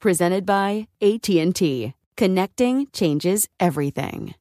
presented 0.00 0.46
by 0.46 0.88
AT&T. 1.00 1.94
Connecting 2.16 2.86
changes 2.92 3.48
everything. 3.60 4.34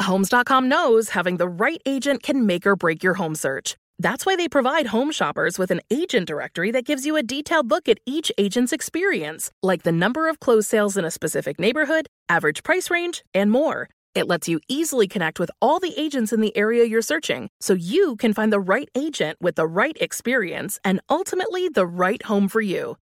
Homes.com 0.00 0.68
knows 0.68 1.10
having 1.10 1.36
the 1.36 1.48
right 1.48 1.80
agent 1.86 2.22
can 2.22 2.46
make 2.46 2.66
or 2.66 2.76
break 2.76 3.02
your 3.02 3.14
home 3.14 3.34
search. 3.34 3.76
That's 3.98 4.26
why 4.26 4.34
they 4.34 4.48
provide 4.48 4.88
home 4.88 5.12
shoppers 5.12 5.58
with 5.58 5.70
an 5.70 5.80
agent 5.90 6.26
directory 6.26 6.72
that 6.72 6.84
gives 6.84 7.06
you 7.06 7.16
a 7.16 7.22
detailed 7.22 7.70
look 7.70 7.88
at 7.88 7.98
each 8.06 8.32
agent's 8.38 8.72
experience, 8.72 9.50
like 9.62 9.84
the 9.84 9.92
number 9.92 10.28
of 10.28 10.40
closed 10.40 10.68
sales 10.68 10.96
in 10.96 11.04
a 11.04 11.10
specific 11.10 11.60
neighborhood, 11.60 12.08
average 12.28 12.62
price 12.62 12.90
range, 12.90 13.24
and 13.32 13.50
more. 13.50 13.88
It 14.14 14.26
lets 14.26 14.48
you 14.48 14.60
easily 14.68 15.08
connect 15.08 15.38
with 15.40 15.50
all 15.60 15.80
the 15.80 15.94
agents 15.96 16.32
in 16.32 16.40
the 16.40 16.56
area 16.56 16.84
you're 16.84 17.02
searching 17.02 17.50
so 17.60 17.74
you 17.74 18.16
can 18.16 18.32
find 18.32 18.52
the 18.52 18.60
right 18.60 18.88
agent 18.94 19.38
with 19.40 19.56
the 19.56 19.66
right 19.66 19.96
experience 20.00 20.78
and 20.84 21.00
ultimately 21.08 21.68
the 21.68 21.86
right 21.86 22.22
home 22.22 22.48
for 22.48 22.60
you. 22.60 22.96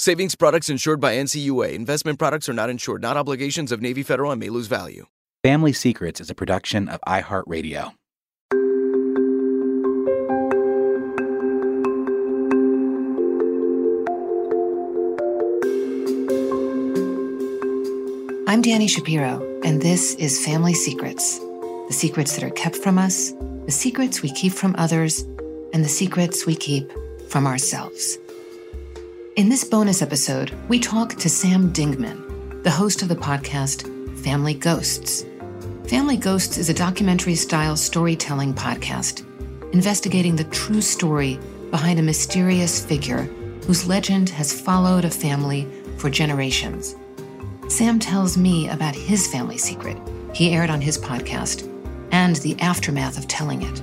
Savings 0.00 0.36
products 0.36 0.70
insured 0.70 1.00
by 1.00 1.16
NCUA. 1.16 1.72
Investment 1.72 2.20
products 2.20 2.48
are 2.48 2.52
not 2.52 2.70
insured, 2.70 3.02
not 3.02 3.16
obligations 3.16 3.72
of 3.72 3.82
Navy 3.82 4.04
Federal 4.04 4.30
and 4.30 4.38
may 4.38 4.48
lose 4.48 4.68
value. 4.68 5.06
Family 5.42 5.72
Secrets 5.72 6.20
is 6.20 6.30
a 6.30 6.36
production 6.36 6.88
of 6.88 7.00
iHeartRadio. 7.00 7.94
I'm 18.46 18.62
Dani 18.62 18.88
Shapiro, 18.88 19.42
and 19.64 19.82
this 19.82 20.14
is 20.14 20.44
Family 20.44 20.74
Secrets 20.74 21.40
the 21.88 21.94
secrets 21.94 22.36
that 22.36 22.44
are 22.44 22.50
kept 22.50 22.76
from 22.76 22.98
us, 22.98 23.32
the 23.64 23.72
secrets 23.72 24.22
we 24.22 24.30
keep 24.30 24.52
from 24.52 24.76
others, 24.78 25.22
and 25.72 25.84
the 25.84 25.88
secrets 25.88 26.46
we 26.46 26.54
keep 26.54 26.88
from 27.28 27.48
ourselves. 27.48 28.16
In 29.38 29.48
this 29.48 29.62
bonus 29.62 30.02
episode, 30.02 30.50
we 30.66 30.80
talk 30.80 31.14
to 31.14 31.30
Sam 31.30 31.72
Dingman, 31.72 32.64
the 32.64 32.72
host 32.72 33.02
of 33.02 33.08
the 33.08 33.14
podcast 33.14 33.84
Family 34.18 34.52
Ghosts. 34.52 35.24
Family 35.86 36.16
Ghosts 36.16 36.58
is 36.58 36.68
a 36.68 36.74
documentary 36.74 37.36
style 37.36 37.76
storytelling 37.76 38.52
podcast 38.52 39.24
investigating 39.72 40.34
the 40.34 40.42
true 40.42 40.80
story 40.80 41.38
behind 41.70 42.00
a 42.00 42.02
mysterious 42.02 42.84
figure 42.84 43.28
whose 43.64 43.86
legend 43.86 44.28
has 44.28 44.60
followed 44.60 45.04
a 45.04 45.10
family 45.10 45.68
for 45.98 46.10
generations. 46.10 46.96
Sam 47.68 48.00
tells 48.00 48.36
me 48.36 48.68
about 48.68 48.96
his 48.96 49.28
family 49.28 49.56
secret 49.56 49.96
he 50.34 50.50
aired 50.50 50.68
on 50.68 50.80
his 50.80 50.98
podcast 50.98 51.72
and 52.10 52.34
the 52.34 52.58
aftermath 52.60 53.16
of 53.16 53.28
telling 53.28 53.62
it. 53.62 53.82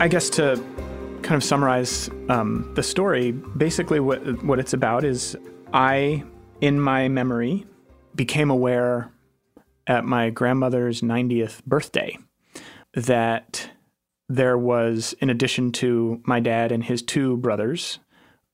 I 0.00 0.08
guess 0.08 0.30
to 0.30 0.79
kind 1.30 1.40
of 1.40 1.46
summarize 1.46 2.10
um, 2.28 2.68
the 2.74 2.82
story, 2.82 3.30
basically 3.30 4.00
what 4.00 4.42
what 4.42 4.58
it's 4.58 4.72
about 4.72 5.04
is 5.04 5.36
I, 5.72 6.24
in 6.60 6.80
my 6.80 7.06
memory, 7.06 7.66
became 8.16 8.50
aware 8.50 9.12
at 9.86 10.04
my 10.04 10.30
grandmother's 10.30 11.02
90th 11.02 11.64
birthday 11.64 12.18
that 12.94 13.70
there 14.28 14.58
was, 14.58 15.14
in 15.20 15.30
addition 15.30 15.70
to 15.70 16.20
my 16.26 16.40
dad 16.40 16.72
and 16.72 16.82
his 16.82 17.00
two 17.00 17.36
brothers, 17.36 18.00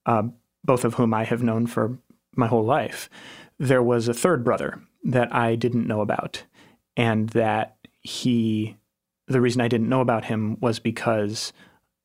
uh, 0.04 0.24
both 0.62 0.84
of 0.84 0.92
whom 0.92 1.14
I 1.14 1.24
have 1.24 1.42
known 1.42 1.66
for 1.66 1.96
my 2.34 2.46
whole 2.46 2.66
life, 2.66 3.08
there 3.58 3.82
was 3.82 4.06
a 4.06 4.12
third 4.12 4.44
brother 4.44 4.82
that 5.02 5.34
I 5.34 5.54
didn't 5.54 5.86
know 5.86 6.02
about, 6.02 6.44
and 6.94 7.30
that 7.30 7.78
he, 8.02 8.76
the 9.28 9.40
reason 9.40 9.62
I 9.62 9.68
didn't 9.68 9.88
know 9.88 10.02
about 10.02 10.26
him 10.26 10.60
was 10.60 10.78
because 10.78 11.54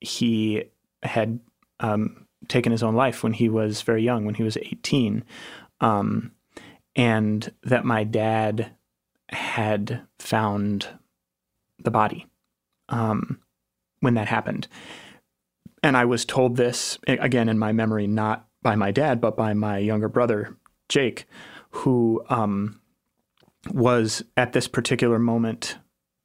he 0.02 0.66
had 1.04 1.40
um, 1.80 2.28
taken 2.48 2.72
his 2.72 2.84
own 2.84 2.96
life 2.96 3.24
when 3.24 3.34
he 3.34 3.48
was 3.48 3.82
very 3.82 4.04
young, 4.04 4.26
when 4.26 4.36
he 4.36 4.44
was 4.44 4.58
18. 4.58 5.24
Um, 5.80 6.32
and 6.96 7.52
that 7.64 7.86
my 7.86 8.04
dad 8.04 8.72
had 9.30 10.02
found 10.20 10.88
the 11.80 11.92
body 11.92 12.28
um, 12.90 13.40
when 14.02 14.16
that 14.16 14.28
happened. 14.28 14.68
And 15.84 15.96
I 15.96 16.06
was 16.06 16.26
told 16.26 16.58
this, 16.58 17.00
again, 17.08 17.50
in 17.50 17.58
my 17.58 17.72
memory, 17.72 18.08
not 18.08 18.48
by 18.62 18.76
my 18.76 18.92
dad, 18.92 19.22
but 19.22 19.36
by 19.36 19.54
my 19.54 19.78
younger 19.78 20.10
brother, 20.10 20.58
Jake, 20.90 21.26
who 21.72 22.24
um, 22.30 22.82
was 23.72 24.24
at 24.38 24.54
this 24.54 24.68
particular 24.68 25.18
moment 25.18 25.78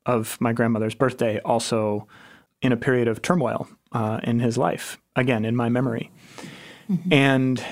of 0.05 0.39
my 0.41 0.53
grandmother's 0.53 0.95
birthday 0.95 1.41
also 1.41 2.07
in 2.63 2.73
a 2.73 2.77
period 2.77 3.09
of 3.09 3.23
turmoil 3.23 3.69
uh, 3.93 4.21
in 4.23 4.41
his 4.41 4.57
life, 4.59 4.99
again, 5.15 5.45
in 5.45 5.55
my 5.55 5.69
memory. 5.69 6.11
Mm-hmm. 6.91 7.13
And 7.13 7.65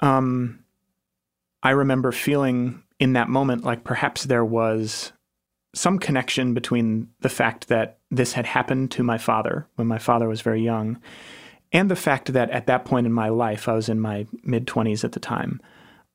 um, 0.00 0.64
I 1.62 1.70
remember 1.70 2.12
feeling 2.12 2.82
in 2.98 3.12
that 3.12 3.28
moment 3.28 3.64
like 3.64 3.84
perhaps 3.84 4.24
there 4.24 4.44
was 4.44 5.12
some 5.74 5.98
connection 5.98 6.54
between 6.54 7.08
the 7.20 7.28
fact 7.28 7.68
that 7.68 7.98
this 8.10 8.32
had 8.32 8.46
happened 8.46 8.90
to 8.90 9.02
my 9.02 9.18
father 9.18 9.68
when 9.74 9.86
my 9.86 9.98
father 9.98 10.26
was 10.26 10.40
very 10.40 10.62
young 10.62 10.98
and 11.72 11.90
the 11.90 11.96
fact 11.96 12.32
that 12.32 12.50
at 12.50 12.66
that 12.66 12.84
point 12.84 13.06
in 13.06 13.12
my 13.12 13.28
life, 13.28 13.68
I 13.68 13.74
was 13.74 13.88
in 13.88 14.00
my 14.00 14.26
mid 14.42 14.66
20s 14.66 15.04
at 15.04 15.12
the 15.12 15.20
time, 15.20 15.60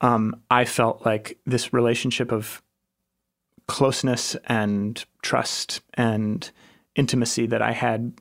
um, 0.01 0.41
I 0.49 0.65
felt 0.65 1.05
like 1.05 1.37
this 1.45 1.73
relationship 1.73 2.31
of 2.31 2.61
closeness 3.67 4.35
and 4.45 5.03
trust 5.21 5.81
and 5.93 6.49
intimacy 6.95 7.45
that 7.47 7.61
I 7.61 7.71
had 7.71 8.13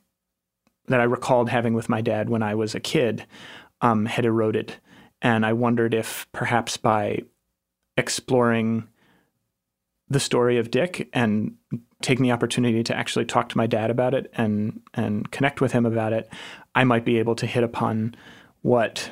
that 0.87 0.99
I 0.99 1.03
recalled 1.03 1.49
having 1.49 1.73
with 1.73 1.89
my 1.89 2.01
dad 2.01 2.29
when 2.29 2.43
I 2.43 2.55
was 2.55 2.75
a 2.75 2.79
kid 2.79 3.25
um, 3.81 4.05
had 4.05 4.25
eroded. 4.25 4.73
And 5.21 5.45
I 5.45 5.53
wondered 5.53 5.93
if 5.93 6.27
perhaps 6.31 6.77
by 6.77 7.19
exploring 7.97 8.87
the 10.09 10.19
story 10.19 10.57
of 10.57 10.71
Dick 10.71 11.09
and 11.13 11.55
taking 12.01 12.23
the 12.23 12.31
opportunity 12.31 12.83
to 12.83 12.95
actually 12.95 13.25
talk 13.25 13.47
to 13.49 13.57
my 13.57 13.67
dad 13.67 13.89
about 13.89 14.13
it 14.13 14.31
and 14.35 14.81
and 14.93 15.29
connect 15.31 15.61
with 15.61 15.71
him 15.71 15.85
about 15.85 16.13
it, 16.13 16.29
I 16.75 16.83
might 16.83 17.05
be 17.05 17.19
able 17.19 17.35
to 17.35 17.45
hit 17.45 17.63
upon 17.63 18.15
what 18.61 19.11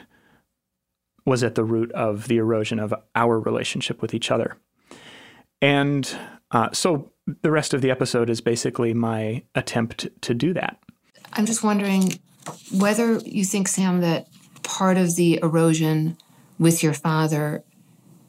was 1.25 1.43
at 1.43 1.55
the 1.55 1.63
root 1.63 1.91
of 1.91 2.27
the 2.27 2.37
erosion 2.37 2.79
of 2.79 2.93
our 3.15 3.39
relationship 3.39 4.01
with 4.01 4.13
each 4.13 4.31
other. 4.31 4.57
And 5.61 6.09
uh, 6.51 6.69
so 6.73 7.11
the 7.41 7.51
rest 7.51 7.73
of 7.73 7.81
the 7.81 7.91
episode 7.91 8.29
is 8.29 8.41
basically 8.41 8.93
my 8.93 9.43
attempt 9.55 10.07
to 10.21 10.33
do 10.33 10.53
that. 10.53 10.79
I'm 11.33 11.45
just 11.45 11.63
wondering 11.63 12.19
whether 12.73 13.17
you 13.19 13.45
think, 13.45 13.67
Sam, 13.67 14.01
that 14.01 14.27
part 14.63 14.97
of 14.97 15.15
the 15.15 15.39
erosion 15.41 16.17
with 16.57 16.83
your 16.83 16.93
father, 16.93 17.63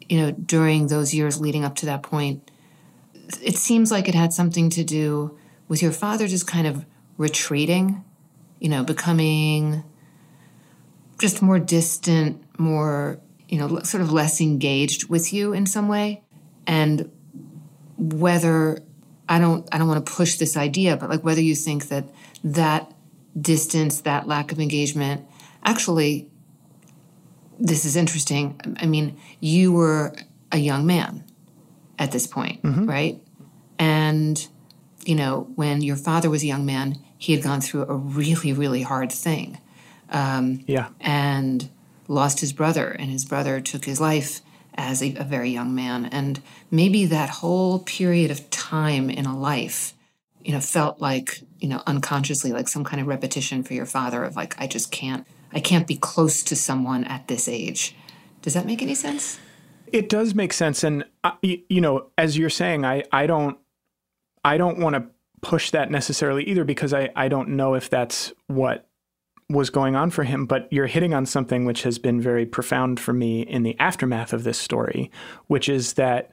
you 0.08 0.18
know, 0.18 0.30
during 0.32 0.88
those 0.88 1.14
years 1.14 1.40
leading 1.40 1.64
up 1.64 1.74
to 1.76 1.86
that 1.86 2.02
point, 2.02 2.50
it 3.42 3.56
seems 3.56 3.90
like 3.90 4.08
it 4.08 4.14
had 4.14 4.32
something 4.32 4.70
to 4.70 4.84
do 4.84 5.38
with 5.68 5.82
your 5.82 5.92
father 5.92 6.26
just 6.26 6.46
kind 6.46 6.66
of 6.66 6.84
retreating, 7.16 8.04
you 8.58 8.68
know, 8.68 8.82
becoming 8.82 9.84
just 11.18 11.42
more 11.42 11.58
distant, 11.58 12.42
more, 12.58 13.20
you 13.48 13.58
know, 13.58 13.80
sort 13.80 14.02
of 14.02 14.12
less 14.12 14.40
engaged 14.40 15.08
with 15.08 15.32
you 15.32 15.52
in 15.52 15.66
some 15.66 15.86
way. 15.86 16.22
And 16.66 17.10
whether 17.96 18.82
I 19.30 19.38
don't 19.38 19.66
I 19.72 19.78
don't 19.78 19.88
want 19.88 20.04
to 20.04 20.12
push 20.12 20.36
this 20.36 20.56
idea, 20.56 20.96
but 20.98 21.08
like 21.08 21.24
whether 21.24 21.40
you 21.40 21.54
think 21.54 21.88
that 21.88 22.04
that 22.44 22.92
distance, 23.40 24.02
that 24.02 24.26
lack 24.26 24.52
of 24.52 24.60
engagement 24.60 25.26
actually 25.64 26.28
this 27.60 27.84
is 27.84 27.94
interesting. 27.94 28.58
I 28.78 28.86
mean, 28.86 29.18
you 29.38 29.70
were 29.72 30.14
a 30.50 30.56
young 30.56 30.86
man 30.86 31.24
at 31.98 32.10
this 32.10 32.26
point, 32.26 32.62
mm-hmm. 32.62 32.88
right? 32.88 33.20
And, 33.78 34.48
you 35.04 35.14
know, 35.14 35.50
when 35.54 35.82
your 35.82 35.96
father 35.96 36.30
was 36.30 36.42
a 36.42 36.46
young 36.46 36.64
man, 36.64 36.98
he 37.18 37.34
had 37.34 37.42
gone 37.42 37.60
through 37.60 37.82
a 37.82 37.94
really, 37.94 38.54
really 38.54 38.82
hard 38.82 39.12
thing. 39.12 39.58
Um, 40.08 40.64
yeah. 40.66 40.88
And 41.00 41.68
lost 42.08 42.40
his 42.40 42.52
brother, 42.52 42.88
and 42.88 43.10
his 43.10 43.24
brother 43.24 43.60
took 43.60 43.84
his 43.84 44.00
life 44.00 44.40
as 44.80 45.02
a, 45.02 45.14
a 45.16 45.24
very 45.24 45.50
young 45.50 45.74
man. 45.74 46.06
And 46.06 46.40
maybe 46.70 47.04
that 47.06 47.28
whole 47.28 47.80
period 47.80 48.30
of 48.30 48.48
time 48.50 49.10
in 49.10 49.26
a 49.26 49.38
life, 49.38 49.94
you 50.42 50.52
know, 50.52 50.60
felt 50.60 51.00
like, 51.00 51.42
you 51.58 51.68
know, 51.68 51.82
unconsciously 51.86 52.52
like 52.52 52.68
some 52.68 52.82
kind 52.82 53.00
of 53.00 53.06
repetition 53.06 53.62
for 53.62 53.74
your 53.74 53.86
father 53.86 54.24
of 54.24 54.36
like, 54.36 54.60
I 54.60 54.66
just 54.66 54.90
can't 54.90 55.26
I 55.52 55.60
can't 55.60 55.86
be 55.86 55.96
close 55.96 56.42
to 56.44 56.56
someone 56.56 57.04
at 57.04 57.28
this 57.28 57.48
age. 57.48 57.96
Does 58.42 58.54
that 58.54 58.66
make 58.66 58.82
any 58.82 58.94
sense? 58.94 59.38
It 59.86 60.08
does 60.08 60.34
make 60.34 60.52
sense, 60.52 60.84
and 60.84 61.04
uh, 61.24 61.32
you, 61.42 61.62
you 61.68 61.80
know, 61.80 62.10
as 62.16 62.38
you're 62.38 62.50
saying, 62.50 62.84
I 62.84 63.02
I 63.10 63.26
don't 63.26 63.58
I 64.44 64.56
don't 64.56 64.78
want 64.78 64.94
to 64.94 65.06
push 65.42 65.70
that 65.72 65.90
necessarily 65.90 66.44
either 66.44 66.64
because 66.64 66.94
I 66.94 67.10
I 67.16 67.28
don't 67.28 67.50
know 67.50 67.74
if 67.74 67.90
that's 67.90 68.32
what 68.46 68.86
was 69.50 69.68
going 69.68 69.96
on 69.96 70.10
for 70.10 70.22
him, 70.22 70.46
but 70.46 70.68
you're 70.70 70.86
hitting 70.86 71.12
on 71.12 71.26
something 71.26 71.64
which 71.64 71.82
has 71.82 71.98
been 71.98 72.20
very 72.20 72.46
profound 72.46 73.00
for 73.00 73.12
me 73.12 73.42
in 73.42 73.64
the 73.64 73.78
aftermath 73.80 74.32
of 74.32 74.44
this 74.44 74.58
story, 74.58 75.10
which 75.48 75.68
is 75.68 75.94
that 75.94 76.32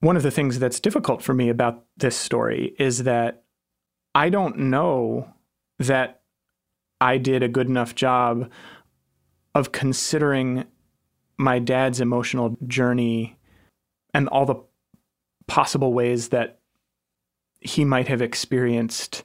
one 0.00 0.16
of 0.16 0.22
the 0.22 0.30
things 0.30 0.58
that's 0.58 0.78
difficult 0.78 1.22
for 1.22 1.32
me 1.32 1.48
about 1.48 1.84
this 1.96 2.14
story 2.14 2.74
is 2.78 3.04
that 3.04 3.44
I 4.14 4.28
don't 4.28 4.58
know 4.58 5.32
that 5.78 6.20
I 7.00 7.16
did 7.16 7.42
a 7.42 7.48
good 7.48 7.66
enough 7.66 7.94
job 7.94 8.50
of 9.54 9.72
considering 9.72 10.64
my 11.38 11.58
dad's 11.58 12.00
emotional 12.00 12.56
journey 12.66 13.38
and 14.12 14.28
all 14.28 14.44
the 14.44 14.62
possible 15.46 15.94
ways 15.94 16.28
that 16.28 16.60
he 17.60 17.84
might 17.84 18.08
have 18.08 18.20
experienced 18.20 19.24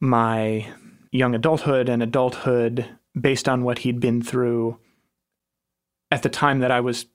my 0.00 0.66
young 1.12 1.34
adulthood 1.34 1.88
and 1.88 2.02
adulthood 2.02 2.88
based 3.18 3.48
on 3.48 3.62
what 3.62 3.80
he'd 3.80 4.00
been 4.00 4.22
through 4.22 4.78
at 6.10 6.22
the 6.22 6.28
time 6.28 6.60
that 6.60 6.70
I 6.70 6.80
was 6.80 7.06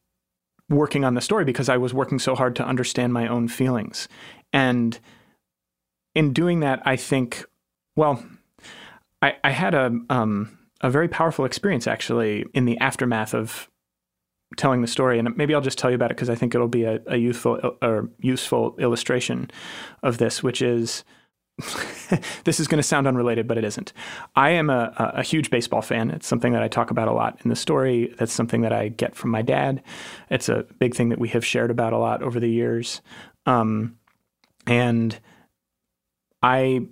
working 0.69 1.03
on 1.03 1.15
the 1.15 1.21
story 1.21 1.45
because 1.45 1.69
I 1.69 1.77
was 1.77 1.93
working 1.93 2.19
so 2.19 2.35
hard 2.35 2.55
to 2.57 2.65
understand 2.65 3.13
my 3.13 3.27
own 3.27 3.47
feelings. 3.47 4.07
And 4.53 4.99
in 6.13 6.33
doing 6.33 6.59
that, 6.59 6.81
I 6.85 6.95
think, 6.95 7.45
well, 7.95 8.23
I, 9.21 9.35
I 9.43 9.51
had 9.51 9.73
a 9.73 9.97
um, 10.09 10.57
a 10.81 10.89
very 10.89 11.07
powerful 11.07 11.45
experience 11.45 11.87
actually 11.87 12.45
in 12.53 12.65
the 12.65 12.77
aftermath 12.77 13.33
of 13.33 13.67
telling 14.55 14.81
the 14.81 14.87
story, 14.87 15.19
and 15.19 15.35
maybe 15.35 15.53
I'll 15.53 15.61
just 15.61 15.77
tell 15.77 15.89
you 15.89 15.95
about 15.95 16.11
it 16.11 16.17
because 16.17 16.29
I 16.29 16.35
think 16.35 16.53
it'll 16.53 16.67
be 16.67 16.83
a, 16.83 16.99
a 17.07 17.17
youthful 17.17 17.75
or 17.81 18.09
useful 18.19 18.75
illustration 18.77 19.49
of 20.03 20.17
this, 20.17 20.43
which 20.43 20.61
is. 20.61 21.03
this 22.43 22.59
is 22.59 22.67
going 22.67 22.77
to 22.77 22.83
sound 22.83 23.07
unrelated, 23.07 23.47
but 23.47 23.57
it 23.57 23.63
isn't. 23.63 23.91
I 24.35 24.51
am 24.51 24.69
a, 24.69 24.93
a, 25.15 25.23
huge 25.23 25.49
baseball 25.49 25.81
fan. 25.81 26.11
It's 26.11 26.27
something 26.27 26.53
that 26.53 26.61
I 26.61 26.67
talk 26.67 26.91
about 26.91 27.07
a 27.07 27.13
lot 27.13 27.39
in 27.43 27.49
the 27.49 27.55
story. 27.55 28.13
That's 28.19 28.31
something 28.31 28.61
that 28.61 28.71
I 28.71 28.89
get 28.89 29.15
from 29.15 29.31
my 29.31 29.41
dad. 29.41 29.81
It's 30.29 30.49
a 30.49 30.65
big 30.77 30.93
thing 30.93 31.09
that 31.09 31.19
we 31.19 31.29
have 31.29 31.43
shared 31.43 31.71
about 31.71 31.93
a 31.93 31.97
lot 31.97 32.21
over 32.21 32.39
the 32.39 32.49
years. 32.49 33.01
Um, 33.47 33.97
and 34.67 35.19
I 36.43 36.87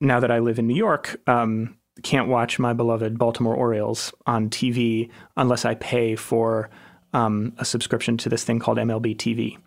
now 0.00 0.20
that 0.20 0.30
I 0.30 0.38
live 0.38 0.58
in 0.58 0.66
New 0.66 0.76
York, 0.76 1.20
um, 1.26 1.76
can't 2.02 2.28
watch 2.28 2.58
my 2.58 2.72
beloved 2.72 3.18
Baltimore 3.18 3.54
Orioles 3.54 4.12
on 4.26 4.50
TV 4.50 5.10
unless 5.36 5.64
I 5.64 5.74
pay 5.74 6.16
for 6.16 6.70
um, 7.12 7.54
a 7.58 7.64
subscription 7.64 8.16
to 8.18 8.28
this 8.28 8.44
thing 8.44 8.58
called 8.58 8.78
MLB 8.78 9.16
TV, 9.16 9.58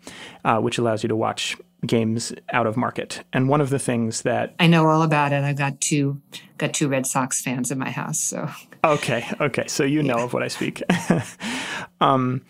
uh, 0.44 0.60
which 0.60 0.78
allows 0.78 1.02
you 1.02 1.08
to 1.08 1.16
watch 1.16 1.56
games 1.86 2.32
out 2.52 2.66
of 2.66 2.76
market. 2.76 3.24
And 3.32 3.48
one 3.48 3.60
of 3.60 3.70
the 3.70 3.78
things 3.78 4.22
that 4.22 4.54
I 4.58 4.66
know 4.66 4.86
all 4.86 5.02
about 5.02 5.32
it. 5.32 5.42
I've 5.42 5.56
got 5.56 5.80
two 5.80 6.20
got 6.58 6.74
two 6.74 6.88
Red 6.88 7.06
Sox 7.06 7.40
fans 7.40 7.70
in 7.70 7.78
my 7.78 7.90
house, 7.90 8.20
so 8.20 8.48
okay, 8.84 9.26
okay, 9.40 9.66
so 9.66 9.84
you 9.84 10.02
know 10.02 10.18
yeah. 10.18 10.24
of 10.24 10.32
what 10.32 10.42
I 10.42 10.48
speak. 10.48 10.82
um, 12.00 12.42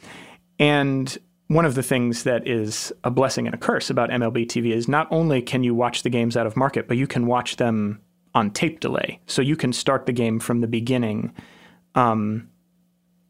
and 0.58 1.16
one 1.48 1.64
of 1.64 1.74
the 1.74 1.82
things 1.82 2.22
that 2.24 2.46
is 2.46 2.92
a 3.02 3.10
blessing 3.10 3.46
and 3.46 3.54
a 3.54 3.58
curse 3.58 3.90
about 3.90 4.10
MLB 4.10 4.46
TV 4.46 4.72
is 4.72 4.86
not 4.86 5.08
only 5.10 5.42
can 5.42 5.64
you 5.64 5.74
watch 5.74 6.02
the 6.02 6.10
games 6.10 6.36
out 6.36 6.46
of 6.46 6.56
market, 6.56 6.86
but 6.86 6.96
you 6.96 7.06
can 7.06 7.26
watch 7.26 7.56
them 7.56 8.00
on 8.34 8.50
tape 8.50 8.80
delay. 8.80 9.18
So 9.26 9.42
you 9.42 9.56
can 9.56 9.72
start 9.72 10.06
the 10.06 10.12
game 10.12 10.38
from 10.38 10.60
the 10.60 10.68
beginning 10.68 11.32
um, 11.94 12.48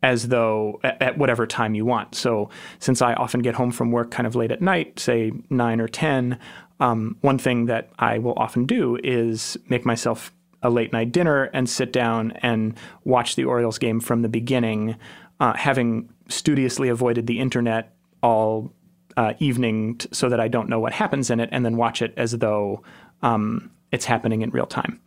as 0.02 0.28
though 0.28 0.80
at, 0.82 1.00
at, 1.02 1.18
whatever 1.18 1.46
time 1.46 1.74
you 1.74 1.84
want. 1.84 2.14
So 2.14 2.48
since 2.78 3.02
I 3.02 3.14
often 3.14 3.40
get 3.40 3.54
home 3.54 3.70
from 3.70 3.90
work 3.92 4.10
kind 4.10 4.26
of 4.26 4.34
late 4.34 4.50
at 4.50 4.62
night, 4.62 4.98
say 4.98 5.32
nine 5.50 5.80
or 5.80 5.88
10, 5.88 6.38
um, 6.80 7.16
one 7.20 7.38
thing 7.38 7.66
that 7.66 7.90
I 7.98 8.18
will 8.18 8.34
often 8.36 8.64
do 8.64 8.98
is 9.04 9.58
make 9.68 9.84
myself 9.84 10.32
a 10.62 10.70
late 10.70 10.92
night 10.92 11.12
dinner 11.12 11.44
and 11.44 11.68
sit 11.68 11.92
down 11.92 12.32
and 12.42 12.76
watch 13.04 13.36
the 13.36 13.44
Orioles 13.44 13.78
game 13.78 14.00
from 14.00 14.22
the 14.22 14.28
beginning, 14.28 14.96
uh, 15.38 15.54
having 15.54 16.08
studiously 16.28 16.88
avoided 16.88 17.26
the 17.26 17.38
internet 17.38 17.94
all 18.22 18.72
uh, 19.16 19.34
evening 19.38 19.96
t- 19.96 20.08
so 20.12 20.28
that 20.28 20.40
I 20.40 20.48
don't 20.48 20.68
know 20.68 20.80
what 20.80 20.92
happens 20.92 21.30
in 21.30 21.40
it, 21.40 21.48
and 21.52 21.64
then 21.64 21.76
watch 21.76 22.02
it 22.02 22.14
as 22.16 22.32
though 22.32 22.82
um, 23.22 23.70
it's 23.92 24.04
happening 24.04 24.42
in 24.42 24.50
real 24.50 24.66
time. 24.66 25.00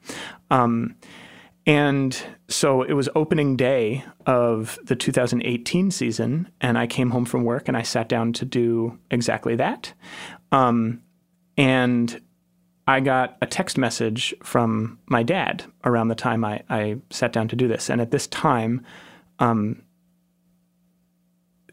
Um, 0.52 0.96
and 1.66 2.22
so 2.50 2.82
it 2.82 2.94
was 2.94 3.08
opening 3.16 3.56
day 3.56 4.04
of 4.26 4.78
the 4.84 4.96
2018 4.96 5.92
season, 5.92 6.50
and 6.60 6.78
I 6.78 6.88
came 6.88 7.12
home 7.12 7.26
from 7.26 7.44
work 7.44 7.68
and 7.68 7.78
I 7.78 7.84
sat 7.84 8.10
down 8.10 8.34
to 8.34 8.46
do 8.46 9.00
exactly 9.10 9.56
that. 9.56 9.94
Um, 10.52 11.02
and 11.58 12.22
I 12.86 13.00
got 13.00 13.38
a 13.42 13.46
text 13.46 13.78
message 13.78 14.34
from 14.44 15.00
my 15.06 15.24
dad 15.24 15.64
around 15.86 16.10
the 16.10 16.16
time 16.16 16.44
I, 16.44 16.64
I 16.70 16.98
sat 17.10 17.32
down 17.32 17.48
to 17.50 17.56
do 17.56 17.68
this. 17.68 17.90
And 17.90 18.02
at 18.02 18.12
this 18.12 18.28
time, 18.28 18.86
um, 19.40 19.84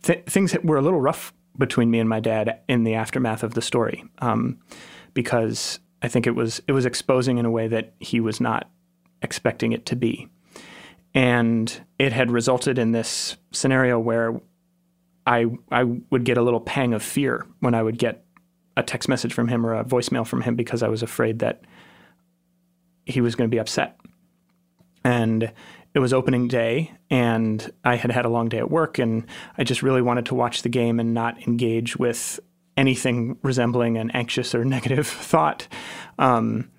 th- 0.03 0.25
things 0.27 0.57
were 0.63 0.77
a 0.77 0.83
little 0.83 1.01
rough 1.01 1.33
between 1.59 1.91
me 1.91 1.99
and 1.99 2.09
my 2.09 2.21
dad 2.21 2.61
in 2.69 2.85
the 2.85 2.95
aftermath 2.95 3.43
of 3.43 3.55
the 3.55 3.63
story, 3.63 4.05
um, 4.19 4.61
because 5.15 5.81
I 6.01 6.09
think 6.09 6.29
it 6.29 6.35
was 6.37 6.63
it 6.69 6.73
was 6.73 6.87
exposing 6.87 7.39
in 7.39 7.45
a 7.45 7.51
way 7.51 7.67
that 7.67 7.93
he 7.99 8.21
was 8.21 8.41
not 8.41 8.71
expecting 9.23 9.73
it 9.73 9.87
to 9.87 9.97
be, 9.97 10.29
and 11.15 11.81
it 11.99 12.13
had 12.13 12.31
resulted 12.31 12.79
in 12.79 12.93
this 12.93 13.37
scenario 13.53 13.99
where 13.99 14.41
I 15.27 15.47
I 15.71 15.85
would 15.85 16.25
get 16.25 16.39
a 16.39 16.43
little 16.43 16.61
pang 16.61 16.95
of 16.95 17.03
fear 17.03 17.47
when 17.61 17.75
I 17.75 17.83
would 17.83 17.99
get 17.99 18.25
a 18.77 18.83
text 18.83 19.09
message 19.09 19.33
from 19.33 19.49
him 19.49 19.65
or 19.65 19.75
a 19.75 19.85
voicemail 19.85 20.27
from 20.27 20.43
him 20.43 20.57
because 20.57 20.83
I 20.83 20.89
was 20.89 21.03
afraid 21.03 21.41
that 21.41 21.63
he 23.07 23.21
was 23.21 23.35
going 23.35 23.49
to 23.49 23.55
be 23.55 23.61
upset. 23.61 23.97
And 25.05 25.53
it 25.95 25.99
was 25.99 26.13
opening 26.13 26.49
day 26.49 26.93
and 27.11 27.71
I 27.85 27.97
had 27.97 28.11
had 28.11 28.25
a 28.25 28.29
long 28.29 28.49
day 28.49 28.59
at 28.59 28.71
work 28.71 28.99
and 28.99 29.27
I 29.59 29.65
just 29.65 29.83
really 29.83 30.03
wanted 30.03 30.27
to 30.27 30.35
watch 30.35 30.63
the 30.63 30.69
game 30.69 31.01
and 31.01 31.15
not 31.15 31.47
engage 31.47 31.97
with 31.97 32.39
anything 32.77 33.37
resembling 33.43 33.99
an 33.99 34.11
anxious 34.13 34.55
or 34.55 34.65
negative 34.77 35.07
thought. 35.07 35.69
Um, 36.19 36.71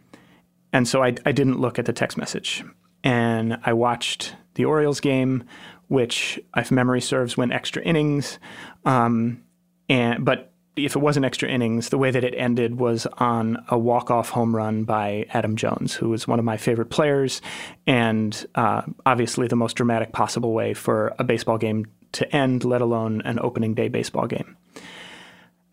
and 0.73 0.87
so 0.87 1.03
I, 1.03 1.15
I, 1.25 1.31
didn't 1.31 1.59
look 1.59 1.79
at 1.79 1.85
the 1.85 1.93
text 1.93 2.17
message. 2.17 2.63
And 3.03 3.57
I 3.65 3.73
watched 3.73 4.35
the 4.55 4.65
Orioles 4.65 4.99
game, 4.99 5.43
which, 5.87 6.39
if 6.55 6.71
memory 6.71 7.01
serves, 7.01 7.35
went 7.35 7.51
extra 7.51 7.81
innings. 7.83 8.39
Um, 8.85 9.43
and 9.89 10.23
but 10.23 10.51
if 10.75 10.95
it 10.95 10.99
wasn't 10.99 11.25
extra 11.25 11.49
innings, 11.49 11.89
the 11.89 11.97
way 11.97 12.11
that 12.11 12.23
it 12.23 12.33
ended 12.37 12.79
was 12.79 13.05
on 13.17 13.63
a 13.67 13.77
walk-off 13.77 14.29
home 14.29 14.55
run 14.55 14.83
by 14.85 15.25
Adam 15.31 15.55
Jones, 15.55 15.93
who 15.93 16.09
was 16.09 16.27
one 16.27 16.39
of 16.39 16.45
my 16.45 16.57
favorite 16.57 16.89
players, 16.89 17.41
and 17.85 18.45
uh, 18.55 18.83
obviously 19.05 19.47
the 19.47 19.55
most 19.55 19.75
dramatic 19.75 20.13
possible 20.13 20.53
way 20.53 20.73
for 20.73 21.13
a 21.19 21.23
baseball 21.23 21.57
game 21.57 21.87
to 22.13 22.35
end, 22.35 22.63
let 22.63 22.81
alone 22.81 23.21
an 23.23 23.39
opening 23.41 23.73
day 23.73 23.89
baseball 23.89 24.27
game. 24.27 24.55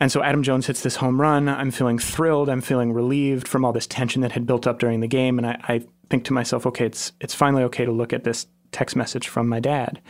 And 0.00 0.12
so 0.12 0.22
Adam 0.22 0.42
Jones 0.42 0.66
hits 0.66 0.82
this 0.82 0.96
home 0.96 1.20
run. 1.20 1.48
I'm 1.48 1.70
feeling 1.70 1.98
thrilled. 1.98 2.48
I'm 2.48 2.60
feeling 2.60 2.92
relieved 2.92 3.48
from 3.48 3.64
all 3.64 3.72
this 3.72 3.86
tension 3.86 4.22
that 4.22 4.32
had 4.32 4.46
built 4.46 4.66
up 4.66 4.78
during 4.78 5.00
the 5.00 5.08
game. 5.08 5.38
And 5.38 5.46
I, 5.46 5.60
I 5.64 5.84
think 6.08 6.24
to 6.24 6.32
myself, 6.32 6.66
okay, 6.66 6.86
it's 6.86 7.12
it's 7.20 7.34
finally 7.34 7.64
okay 7.64 7.84
to 7.84 7.92
look 7.92 8.12
at 8.12 8.24
this 8.24 8.46
text 8.70 8.94
message 8.94 9.28
from 9.28 9.48
my 9.48 9.60
dad. 9.60 10.00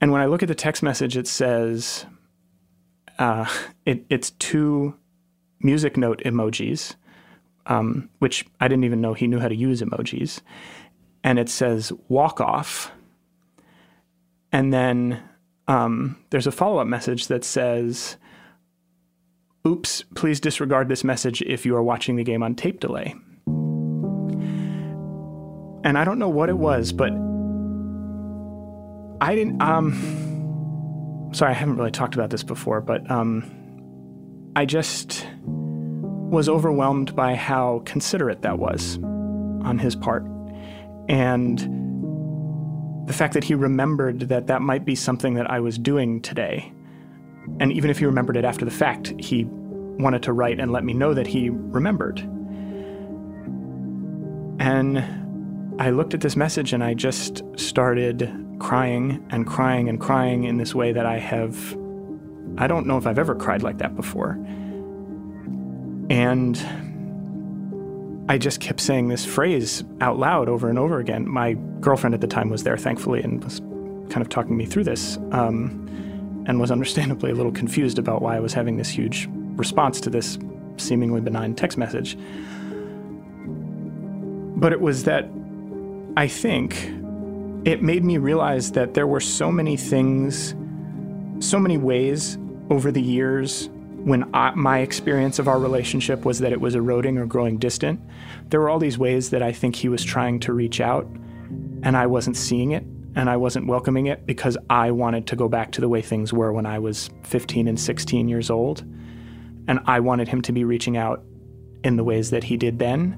And 0.00 0.10
when 0.12 0.20
I 0.20 0.26
look 0.26 0.42
at 0.42 0.48
the 0.48 0.54
text 0.54 0.82
message, 0.82 1.16
it 1.16 1.28
says 1.28 2.04
uh, 3.18 3.46
it, 3.86 4.04
it's 4.10 4.30
two 4.32 4.94
music 5.60 5.96
note 5.96 6.20
emojis, 6.24 6.96
um, 7.66 8.10
which 8.18 8.44
I 8.60 8.68
didn't 8.68 8.84
even 8.84 9.00
know 9.00 9.14
he 9.14 9.26
knew 9.26 9.38
how 9.38 9.48
to 9.48 9.54
use 9.54 9.80
emojis. 9.82 10.40
And 11.22 11.38
it 11.38 11.48
says 11.48 11.92
walk 12.08 12.40
off. 12.40 12.90
And 14.52 14.72
then 14.72 15.22
um, 15.68 16.18
there's 16.30 16.46
a 16.46 16.52
follow 16.52 16.78
up 16.78 16.86
message 16.86 17.28
that 17.28 17.44
says, 17.44 18.16
Oops, 19.66 20.04
please 20.14 20.40
disregard 20.40 20.88
this 20.88 21.04
message 21.04 21.40
if 21.40 21.64
you 21.64 21.74
are 21.74 21.82
watching 21.82 22.16
the 22.16 22.24
game 22.24 22.42
on 22.42 22.54
tape 22.54 22.80
delay. 22.80 23.14
And 25.84 25.96
I 25.96 26.04
don't 26.04 26.18
know 26.18 26.28
what 26.28 26.50
it 26.50 26.58
was, 26.58 26.92
but 26.92 27.12
I 29.22 29.34
didn't. 29.34 29.62
Um, 29.62 31.30
sorry, 31.32 31.52
I 31.52 31.54
haven't 31.54 31.76
really 31.76 31.90
talked 31.90 32.14
about 32.14 32.28
this 32.28 32.42
before, 32.42 32.82
but 32.82 33.10
um, 33.10 33.42
I 34.54 34.66
just 34.66 35.26
was 35.46 36.46
overwhelmed 36.46 37.16
by 37.16 37.34
how 37.34 37.80
considerate 37.86 38.42
that 38.42 38.58
was 38.58 38.98
on 38.98 39.78
his 39.78 39.96
part. 39.96 40.26
And 41.08 41.58
the 43.06 43.14
fact 43.14 43.32
that 43.32 43.44
he 43.44 43.54
remembered 43.54 44.20
that 44.28 44.46
that 44.48 44.60
might 44.60 44.84
be 44.84 44.94
something 44.94 45.34
that 45.34 45.50
I 45.50 45.60
was 45.60 45.78
doing 45.78 46.20
today. 46.20 46.70
And 47.60 47.72
even 47.72 47.90
if 47.90 47.98
he 47.98 48.06
remembered 48.06 48.36
it 48.36 48.44
after 48.44 48.64
the 48.64 48.70
fact, 48.70 49.14
he 49.18 49.44
wanted 49.44 50.22
to 50.24 50.32
write 50.32 50.60
and 50.60 50.72
let 50.72 50.84
me 50.84 50.92
know 50.92 51.14
that 51.14 51.26
he 51.26 51.50
remembered. 51.50 52.20
And 54.60 54.98
I 55.78 55.90
looked 55.90 56.14
at 56.14 56.20
this 56.20 56.36
message 56.36 56.72
and 56.72 56.82
I 56.82 56.94
just 56.94 57.42
started 57.56 58.30
crying 58.58 59.24
and 59.30 59.46
crying 59.46 59.88
and 59.88 60.00
crying 60.00 60.44
in 60.44 60.56
this 60.56 60.74
way 60.74 60.92
that 60.92 61.06
I 61.06 61.18
have. 61.18 61.76
I 62.56 62.66
don't 62.66 62.86
know 62.86 62.96
if 62.96 63.06
I've 63.06 63.18
ever 63.18 63.34
cried 63.34 63.62
like 63.62 63.78
that 63.78 63.96
before. 63.96 64.38
And 66.10 66.56
I 68.28 68.38
just 68.38 68.60
kept 68.60 68.80
saying 68.80 69.08
this 69.08 69.24
phrase 69.24 69.84
out 70.00 70.18
loud 70.18 70.48
over 70.48 70.68
and 70.68 70.78
over 70.78 70.98
again. 70.98 71.28
My 71.28 71.54
girlfriend 71.80 72.14
at 72.14 72.20
the 72.20 72.26
time 72.26 72.48
was 72.48 72.62
there, 72.62 72.76
thankfully, 72.76 73.22
and 73.22 73.42
was 73.42 73.60
kind 74.10 74.22
of 74.22 74.28
talking 74.28 74.56
me 74.56 74.64
through 74.64 74.84
this, 74.84 75.18
um, 75.32 75.86
and 76.46 76.60
was 76.60 76.70
understandably 76.70 77.30
a 77.30 77.34
little 77.34 77.52
confused 77.52 77.98
about 77.98 78.22
why 78.22 78.36
I 78.36 78.40
was 78.40 78.52
having 78.52 78.76
this 78.76 78.88
huge 78.88 79.28
response 79.56 80.00
to 80.02 80.10
this 80.10 80.38
seemingly 80.76 81.20
benign 81.20 81.54
text 81.54 81.78
message. 81.78 82.16
But 84.56 84.72
it 84.72 84.80
was 84.80 85.04
that 85.04 85.28
I 86.16 86.28
think 86.28 86.90
it 87.64 87.82
made 87.82 88.04
me 88.04 88.18
realize 88.18 88.72
that 88.72 88.94
there 88.94 89.06
were 89.06 89.20
so 89.20 89.50
many 89.50 89.76
things, 89.76 90.54
so 91.38 91.58
many 91.58 91.78
ways 91.78 92.38
over 92.70 92.92
the 92.92 93.02
years 93.02 93.68
when 94.04 94.28
I, 94.34 94.52
my 94.54 94.80
experience 94.80 95.38
of 95.38 95.48
our 95.48 95.58
relationship 95.58 96.26
was 96.26 96.40
that 96.40 96.52
it 96.52 96.60
was 96.60 96.74
eroding 96.74 97.16
or 97.16 97.26
growing 97.26 97.58
distant. 97.58 98.00
There 98.50 98.60
were 98.60 98.68
all 98.68 98.78
these 98.78 98.98
ways 98.98 99.30
that 99.30 99.42
I 99.42 99.52
think 99.52 99.76
he 99.76 99.88
was 99.88 100.04
trying 100.04 100.40
to 100.40 100.52
reach 100.52 100.80
out, 100.80 101.06
and 101.82 101.96
I 101.96 102.06
wasn't 102.06 102.36
seeing 102.36 102.72
it 102.72 102.84
and 103.16 103.30
I 103.30 103.36
wasn't 103.36 103.66
welcoming 103.66 104.06
it 104.06 104.26
because 104.26 104.56
I 104.68 104.90
wanted 104.90 105.26
to 105.28 105.36
go 105.36 105.48
back 105.48 105.72
to 105.72 105.80
the 105.80 105.88
way 105.88 106.02
things 106.02 106.32
were 106.32 106.52
when 106.52 106.66
I 106.66 106.78
was 106.78 107.10
15 107.22 107.68
and 107.68 107.78
16 107.78 108.28
years 108.28 108.50
old. 108.50 108.80
And 109.66 109.80
I 109.86 110.00
wanted 110.00 110.28
him 110.28 110.42
to 110.42 110.52
be 110.52 110.64
reaching 110.64 110.96
out 110.96 111.22
in 111.84 111.96
the 111.96 112.04
ways 112.04 112.30
that 112.30 112.44
he 112.44 112.56
did 112.56 112.78
then, 112.78 113.12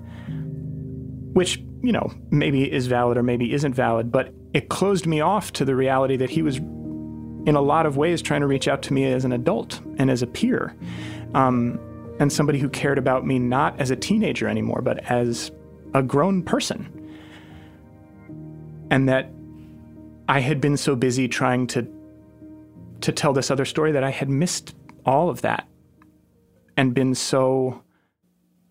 which, 1.33 1.59
you 1.83 1.93
know, 1.93 2.13
maybe 2.31 2.71
is 2.71 2.87
valid 2.87 3.17
or 3.17 3.23
maybe 3.23 3.53
isn't 3.53 3.73
valid, 3.73 4.13
but 4.13 4.33
it 4.53 4.69
closed 4.69 5.07
me 5.07 5.21
off 5.21 5.53
to 5.55 5.65
the 5.65 5.75
reality 5.75 6.17
that 6.17 6.31
he 6.31 6.43
was 6.43 6.57
in 6.57 7.55
a 7.55 7.61
lot 7.61 7.87
of 7.87 7.97
ways 7.97 8.21
trying 8.21 8.41
to 8.41 8.47
reach 8.47 8.67
out 8.69 8.83
to 8.83 8.93
me 8.93 9.05
as 9.05 9.25
an 9.25 9.33
adult 9.33 9.81
and 9.99 10.11
as 10.11 10.21
a 10.21 10.27
peer, 10.27 10.75
um, 11.35 11.79
and 12.19 12.33
somebody 12.33 12.59
who 12.59 12.69
cared 12.69 12.99
about 12.99 13.25
me 13.25 13.39
not 13.39 13.79
as 13.81 13.91
a 13.91 13.97
teenager 13.97 14.49
anymore, 14.49 14.83
but 14.83 14.99
as 15.11 15.53
a 15.95 16.03
grown 16.03 16.43
person. 16.43 16.93
And 18.91 19.09
that 19.09 19.31
I 20.29 20.41
had 20.41 20.61
been 20.61 20.77
so 20.77 20.97
busy 20.97 21.29
trying 21.29 21.67
to 21.69 21.87
to 23.03 23.13
tell 23.13 23.33
this 23.33 23.51
other 23.51 23.65
story 23.65 23.93
that 23.93 24.03
I 24.03 24.11
had 24.11 24.31
missed 24.31 24.75
all 25.05 25.29
of 25.29 25.43
that 25.43 25.69
and 26.77 26.95
been 26.95 27.15
so 27.15 27.83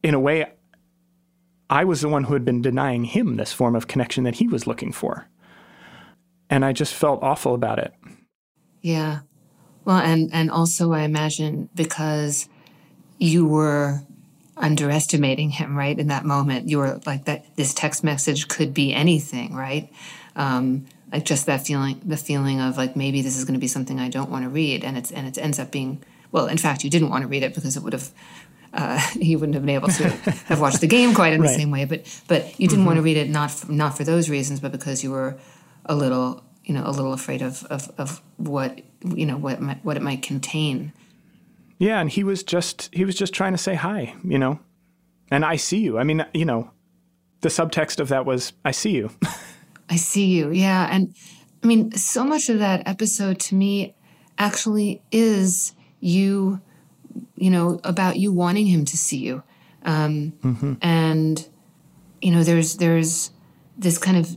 in 0.04 0.14
a 0.14 0.20
way 0.20 0.46
I 1.70 1.84
was 1.84 2.02
the 2.02 2.10
one 2.10 2.26
who 2.26 2.34
had 2.34 2.46
been 2.46 2.62
denying 2.62 3.06
him 3.06 3.38
this 3.38 3.54
form 3.54 3.76
of 3.76 3.88
connection 3.88 4.24
that 4.24 4.36
he 4.36 4.48
was 4.48 4.68
looking 4.68 4.92
for. 4.92 5.28
And 6.50 6.64
I 6.64 6.74
just 6.74 6.94
felt 6.94 7.24
awful 7.24 7.56
about 7.56 7.80
it. 7.80 7.94
Yeah. 8.82 9.22
Well, 9.84 9.98
and 9.98 10.30
and 10.34 10.52
also 10.52 10.94
I 10.94 11.02
imagine 11.02 11.70
because 11.74 12.48
you 13.18 13.46
were 13.46 14.02
underestimating 14.58 15.50
him, 15.50 15.76
right? 15.76 15.98
In 15.98 16.08
that 16.08 16.26
moment, 16.26 16.70
you 16.70 16.78
were 16.78 17.00
like 17.06 17.26
that. 17.26 17.56
This 17.56 17.74
text 17.74 18.04
message 18.04 18.48
could 18.48 18.74
be 18.74 18.94
anything, 18.94 19.56
right? 19.56 19.92
Um, 20.36 20.86
like 21.16 21.24
just 21.24 21.46
that 21.46 21.66
feeling, 21.66 22.02
the 22.04 22.18
feeling 22.18 22.60
of 22.60 22.76
like 22.76 22.98
maybe 22.98 23.22
this 23.22 23.38
is 23.38 23.46
going 23.46 23.54
to 23.54 23.60
be 23.60 23.70
something 23.70 24.02
I 24.02 24.10
don't 24.10 24.30
want 24.30 24.44
to 24.44 24.50
read, 24.50 24.84
and 24.84 24.98
it's 24.98 25.12
and 25.12 25.26
it 25.26 25.38
ends 25.38 25.60
up 25.60 25.72
being 25.72 26.04
well. 26.34 26.48
In 26.48 26.58
fact, 26.58 26.84
you 26.84 26.90
didn't 26.90 27.10
want 27.10 27.22
to 27.22 27.30
read 27.30 27.42
it 27.42 27.56
because 27.56 27.78
it 27.78 27.84
would 27.84 27.94
have. 27.94 28.10
Uh, 28.74 28.98
he 29.14 29.38
wouldn't 29.38 29.54
have 29.54 29.66
been 29.66 29.76
able 29.76 29.88
to 29.88 30.10
have 30.50 30.60
watched 30.60 30.82
the 30.82 30.88
game 30.88 31.16
quite 31.16 31.32
in 31.32 31.42
right. 31.42 31.48
the 31.48 31.54
same 31.54 31.72
way, 31.72 31.86
but 31.86 32.02
but 32.28 32.60
you 32.60 32.68
didn't 32.68 32.80
mm-hmm. 32.80 32.88
want 32.88 32.98
to 32.98 33.02
read 33.02 33.16
it 33.16 33.30
not 33.30 33.50
for, 33.50 33.72
not 33.72 33.96
for 33.96 34.04
those 34.04 34.30
reasons, 34.30 34.60
but 34.60 34.74
because 34.74 35.06
you 35.06 35.12
were 35.12 35.38
a 35.86 35.96
little 35.96 36.44
you 36.66 36.74
know 36.74 36.84
a 36.86 36.92
little 36.92 37.14
afraid 37.14 37.42
of 37.42 37.64
of, 37.66 37.90
of 37.98 38.22
what 38.36 38.82
you 39.06 39.26
know 39.26 39.38
what 39.38 39.62
might, 39.62 39.86
what 39.86 39.96
it 39.96 40.04
might 40.04 40.22
contain. 40.22 40.92
Yeah, 41.78 42.02
and 42.02 42.10
he 42.10 42.26
was 42.26 42.44
just 42.44 42.90
he 42.92 43.06
was 43.06 43.16
just 43.16 43.34
trying 43.34 43.54
to 43.54 43.58
say 43.58 43.76
hi, 43.76 44.16
you 44.22 44.38
know, 44.38 44.60
and 45.32 45.46
I 45.46 45.56
see 45.56 45.78
you. 45.78 45.98
I 45.98 46.04
mean, 46.04 46.26
you 46.34 46.44
know, 46.44 46.72
the 47.40 47.50
subtext 47.50 48.02
of 48.02 48.10
that 48.10 48.26
was 48.26 48.52
I 48.66 48.72
see 48.72 48.92
you. 48.92 49.12
I 49.90 49.96
see 49.98 50.26
you. 50.26 50.52
Yeah, 50.52 50.88
and 50.92 51.14
I 51.64 51.68
mean, 51.68 51.92
so 51.94 52.24
much 52.24 52.50
of 52.50 52.60
that 52.60 52.88
episode 52.88 53.40
to 53.42 53.56
me 53.56 53.96
actually 54.38 55.02
is 55.12 55.74
you, 56.00 56.62
you 57.36 57.50
know, 57.50 57.80
about 57.84 58.18
you 58.18 58.32
wanting 58.32 58.68
him 58.68 58.86
to 58.86 58.98
see 58.98 59.18
you, 59.18 59.44
um, 59.84 60.34
mm-hmm. 60.44 60.74
and 60.82 61.48
you 62.22 62.32
know, 62.32 62.44
there's 62.44 62.78
there's 62.78 63.32
this 63.78 63.98
kind 63.98 64.18
of 64.18 64.36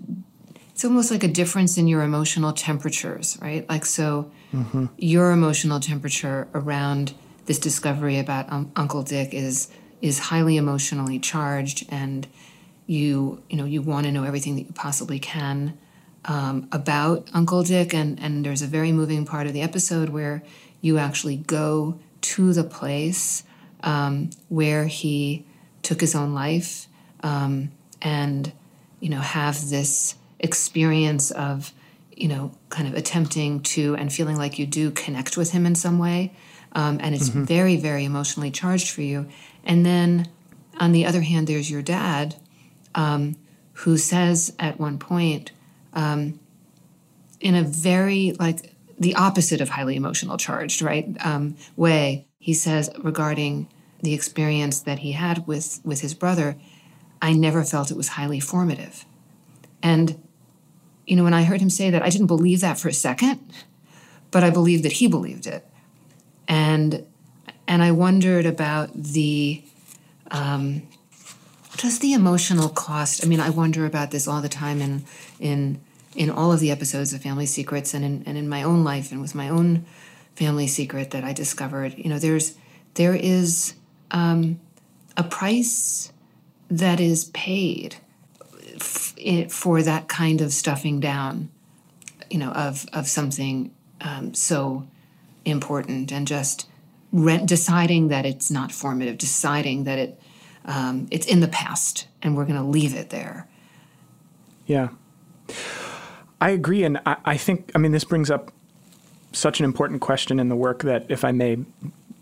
it's 0.78 0.85
almost 0.85 1.11
like 1.11 1.25
a 1.25 1.28
difference 1.28 1.76
in 1.76 1.88
your 1.88 2.02
emotional 2.02 2.52
temperatures, 2.52 3.37
right? 3.43 3.69
Like, 3.69 3.85
so 3.85 4.31
mm-hmm. 4.55 4.87
your 4.97 5.33
emotional 5.33 5.81
temperature 5.81 6.47
around 6.55 7.14
this 7.47 7.59
discovery 7.59 8.17
about 8.21 8.52
um, 8.52 8.71
Uncle 8.76 9.02
Dick 9.02 9.35
is 9.35 9.69
is 10.00 10.21
highly 10.21 10.57
emotionally 10.57 11.19
charged, 11.19 11.85
and 11.88 12.28
you 12.88 13.40
you 13.49 13.57
know 13.57 13.66
you 13.66 13.83
want 13.83 14.07
to 14.07 14.12
know 14.12 14.25
everything 14.25 14.57
that 14.57 14.62
you 14.62 14.73
possibly 14.73 15.21
can 15.21 15.78
um, 16.25 16.68
about 16.73 17.28
Uncle 17.33 17.62
Dick, 17.62 17.95
and 17.95 18.18
and 18.18 18.45
there's 18.45 18.62
a 18.62 18.66
very 18.66 18.90
moving 18.90 19.25
part 19.25 19.47
of 19.47 19.52
the 19.52 19.62
episode 19.62 20.09
where 20.09 20.42
you 20.80 20.99
actually 20.99 21.37
go 21.37 22.00
to 22.21 22.52
the 22.52 22.64
place 22.64 23.45
um, 23.85 24.30
where 24.49 24.87
he 24.87 25.47
took 25.83 26.00
his 26.00 26.14
own 26.14 26.35
life, 26.35 26.88
um, 27.23 27.71
and 28.02 28.52
you 29.00 29.11
know 29.11 29.21
have 29.21 29.68
this 29.68 30.16
experience 30.40 31.30
of 31.30 31.73
you 32.16 32.26
know 32.26 32.52
kind 32.71 32.88
of 32.88 32.95
attempting 32.95 33.61
to 33.61 33.95
and 33.97 34.12
feeling 34.12 34.37
like 34.37 34.59
you 34.59 34.66
do 34.66 34.90
connect 34.90 35.37
with 35.37 35.52
him 35.52 35.66
in 35.66 35.75
some 35.75 35.99
way 35.99 36.33
um, 36.73 36.99
and 37.00 37.14
it's 37.14 37.28
mm-hmm. 37.30 37.45
very 37.45 37.76
very 37.76 38.04
emotionally 38.04 38.50
charged 38.50 38.90
for 38.90 39.02
you 39.02 39.26
and 39.64 39.85
then 39.85 40.28
on 40.78 40.92
the 40.92 41.04
other 41.04 41.23
hand 41.23 41.47
there's 41.47 41.71
your 41.71 41.83
dad 41.83 42.37
um, 42.99 43.37
who 43.73 43.97
says 43.97 44.52
at 44.59 44.78
one 44.78 44.99
point 44.99 45.52
um, 45.95 46.38
in 47.40 47.55
a 47.55 47.62
very 47.62 48.33
like 48.38 48.75
the 48.99 49.14
opposite 49.14 49.61
of 49.61 49.71
highly 49.71 49.97
emotional 49.97 50.37
charged 50.37 50.83
right 50.83 51.07
um, 51.25 51.57
way 51.76 52.26
he 52.38 52.52
says 52.52 52.90
regarding 53.02 53.69
the 54.02 54.14
experience 54.14 54.81
that 54.81 55.00
he 55.00 55.12
had 55.12 55.47
with 55.47 55.81
with 55.85 56.00
his 56.00 56.14
brother 56.14 56.57
i 57.23 57.33
never 57.33 57.64
felt 57.64 57.90
it 57.90 57.97
was 57.97 58.09
highly 58.09 58.40
formative 58.40 59.05
and 59.83 60.21
you 61.09 61.17
know, 61.17 61.25
when 61.25 61.35
I 61.35 61.45
heard 61.45 61.61
him 61.61 61.71
say 61.71 61.88
that, 61.90 62.02
I 62.02 62.11
didn't 62.11 62.26
believe 62.26 62.61
that 62.61 62.78
for 62.78 62.88
a 62.88 62.93
second, 62.93 63.40
but 64.31 64.45
I 64.45 64.50
believed 64.50 64.85
that 64.85 64.93
he 64.93 65.09
believed 65.09 65.47
it. 65.47 65.67
And 66.47 67.07
and 67.67 67.83
I 67.83 67.93
wondered 67.93 68.47
about 68.47 68.90
the 68.95 69.62
um, 70.31 70.83
just 71.78 72.00
the 72.00 72.12
emotional 72.12 72.68
cost. 72.68 73.25
I 73.25 73.28
mean, 73.28 73.40
I 73.40 73.50
wonder 73.50 73.87
about 73.87 74.11
this 74.11 74.28
all 74.28 74.42
the 74.42 74.49
time 74.49 74.80
in 74.80 75.04
in 75.40 75.80
in 76.14 76.30
all 76.30 76.52
of 76.52 76.61
the 76.61 76.70
episodes 76.70 77.12
of 77.12 77.23
Family 77.23 77.47
Secrets 77.47 77.94
and 77.94 78.04
in 78.04 78.23
and 78.26 78.37
in 78.37 78.49
my 78.49 78.62
own 78.62 78.85
life 78.85 79.12
and 79.12 79.20
with 79.20 79.35
my 79.35 79.49
own 79.49 79.87
family 80.37 80.66
secret 80.66 81.11
that 81.12 81.25
I 81.25 81.32
discovered. 81.32 81.94
You 81.97 82.11
know, 82.11 82.18
there's 82.18 82.56
there 82.94 83.14
is 83.14 83.75
um, 84.11 84.61
a 85.16 85.23
price 85.23 86.12
that 86.70 87.00
is 87.00 87.26
paid 87.26 87.97
f- 88.75 89.14
for 89.50 89.82
that 89.82 90.08
kind 90.08 90.40
of 90.40 90.52
stuffing 90.52 91.00
down 91.00 91.50
you 92.30 92.38
know, 92.38 92.50
of 92.50 92.87
of 92.92 93.08
something 93.08 93.75
um, 94.00 94.35
so 94.35 94.87
important, 95.44 96.12
and 96.12 96.26
just 96.26 96.68
deciding 97.47 98.08
that 98.08 98.26
it's 98.26 98.50
not 98.50 98.73
formative, 98.73 99.18
deciding 99.18 99.85
that 99.85 99.99
it 99.99 100.20
um, 100.68 101.08
it's 101.10 101.26
in 101.26 101.40
the 101.40 101.48
past, 101.48 102.06
and 102.22 102.37
we're 102.37 102.44
going 102.44 102.60
to 102.60 102.62
leave 102.62 102.94
it 102.94 103.10
there. 103.10 103.48
Yeah, 104.66 104.90
I 106.40 106.50
agree, 106.50 106.84
and 106.84 107.00
I, 107.04 107.16
I 107.25 107.37
think 107.37 107.72
I 107.75 107.78
mean 107.78 107.92
this 107.92 108.04
brings 108.04 108.30
up 108.30 108.52
such 109.32 109.58
an 109.58 109.64
important 109.64 110.00
question 110.00 110.38
in 110.38 110.48
the 110.48 110.56
work 110.56 110.82
that, 110.82 111.06
if 111.08 111.25
I 111.25 111.32
may, 111.32 111.58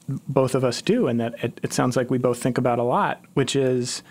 both 0.09 0.55
of 0.55 0.65
us 0.65 0.81
do, 0.81 1.09
and 1.09 1.21
that 1.21 1.35
it, 1.43 1.61
it 1.63 1.73
sounds 1.73 1.97
like 1.97 2.09
we 2.09 2.19
both 2.19 2.41
think 2.41 2.57
about 2.57 2.79
a 2.79 2.85
lot, 2.85 3.21
which 3.35 3.57
is 3.57 4.03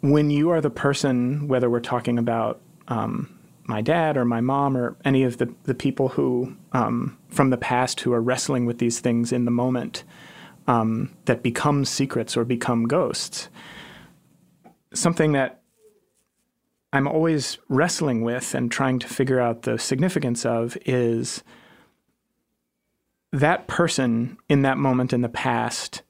when 0.00 0.30
you 0.30 0.50
are 0.50 0.60
the 0.60 0.70
person, 0.70 1.48
whether 1.48 1.70
we're 1.70 1.80
talking 1.80 2.18
about 2.18 2.60
um, 2.88 3.32
my 3.64 3.80
dad 3.80 4.16
or 4.16 4.24
my 4.24 4.40
mom 4.40 4.76
or 4.76 4.96
any 5.04 5.22
of 5.22 5.38
the, 5.38 5.52
the 5.64 5.74
people 5.74 6.08
who 6.08 6.54
um, 6.72 7.16
from 7.28 7.50
the 7.50 7.56
past 7.56 8.00
who 8.00 8.12
are 8.12 8.20
wrestling 8.20 8.66
with 8.66 8.78
these 8.78 9.00
things 9.00 9.32
in 9.32 9.44
the 9.44 9.50
moment 9.50 10.04
um, 10.66 11.10
that 11.24 11.42
become 11.42 11.84
secrets 11.84 12.36
or 12.36 12.44
become 12.44 12.86
ghosts. 12.86 13.48
Something 14.92 15.32
that 15.32 15.62
I'm 16.92 17.08
always 17.08 17.58
wrestling 17.68 18.22
with 18.22 18.54
and 18.54 18.70
trying 18.70 19.00
to 19.00 19.08
figure 19.08 19.40
out 19.40 19.62
the 19.62 19.78
significance 19.78 20.46
of 20.46 20.78
is 20.86 21.42
that 23.32 23.66
person 23.66 24.38
in 24.48 24.62
that 24.62 24.78
moment 24.78 25.12
in 25.12 25.20
the 25.20 25.28
past 25.28 26.02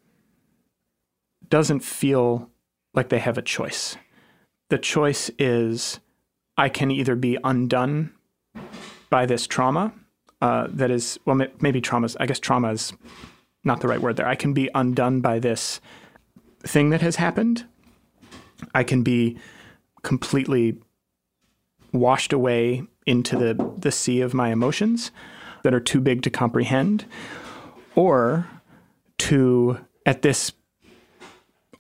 doesn't 1.48 1.80
feel 1.80 2.50
like 2.92 3.08
they 3.08 3.18
have 3.18 3.38
a 3.38 3.42
choice. 3.42 3.96
The 4.68 4.78
choice 4.78 5.30
is 5.38 6.00
I 6.58 6.68
can 6.68 6.90
either 6.90 7.16
be 7.16 7.38
undone 7.42 8.12
by 9.08 9.24
this 9.24 9.46
trauma 9.46 9.94
uh, 10.42 10.66
that 10.68 10.90
is, 10.90 11.18
well, 11.24 11.40
maybe 11.60 11.80
traumas, 11.80 12.14
I 12.20 12.26
guess 12.26 12.38
trauma 12.38 12.72
is 12.72 12.92
not 13.64 13.80
the 13.80 13.88
right 13.88 14.00
word 14.00 14.16
there. 14.16 14.28
I 14.28 14.34
can 14.34 14.52
be 14.52 14.70
undone 14.74 15.20
by 15.20 15.38
this 15.38 15.80
thing 16.62 16.90
that 16.90 17.00
has 17.00 17.16
happened. 17.16 17.64
I 18.74 18.84
can 18.84 19.02
be 19.02 19.38
completely 20.02 20.78
washed 21.92 22.32
away 22.32 22.84
into 23.06 23.36
the, 23.36 23.74
the 23.78 23.92
sea 23.92 24.20
of 24.20 24.34
my 24.34 24.50
emotions 24.50 25.10
that 25.62 25.74
are 25.74 25.80
too 25.80 26.00
big 26.00 26.22
to 26.22 26.30
comprehend, 26.30 27.06
or 27.94 28.46
to, 29.18 29.78
at 30.04 30.22
this 30.22 30.52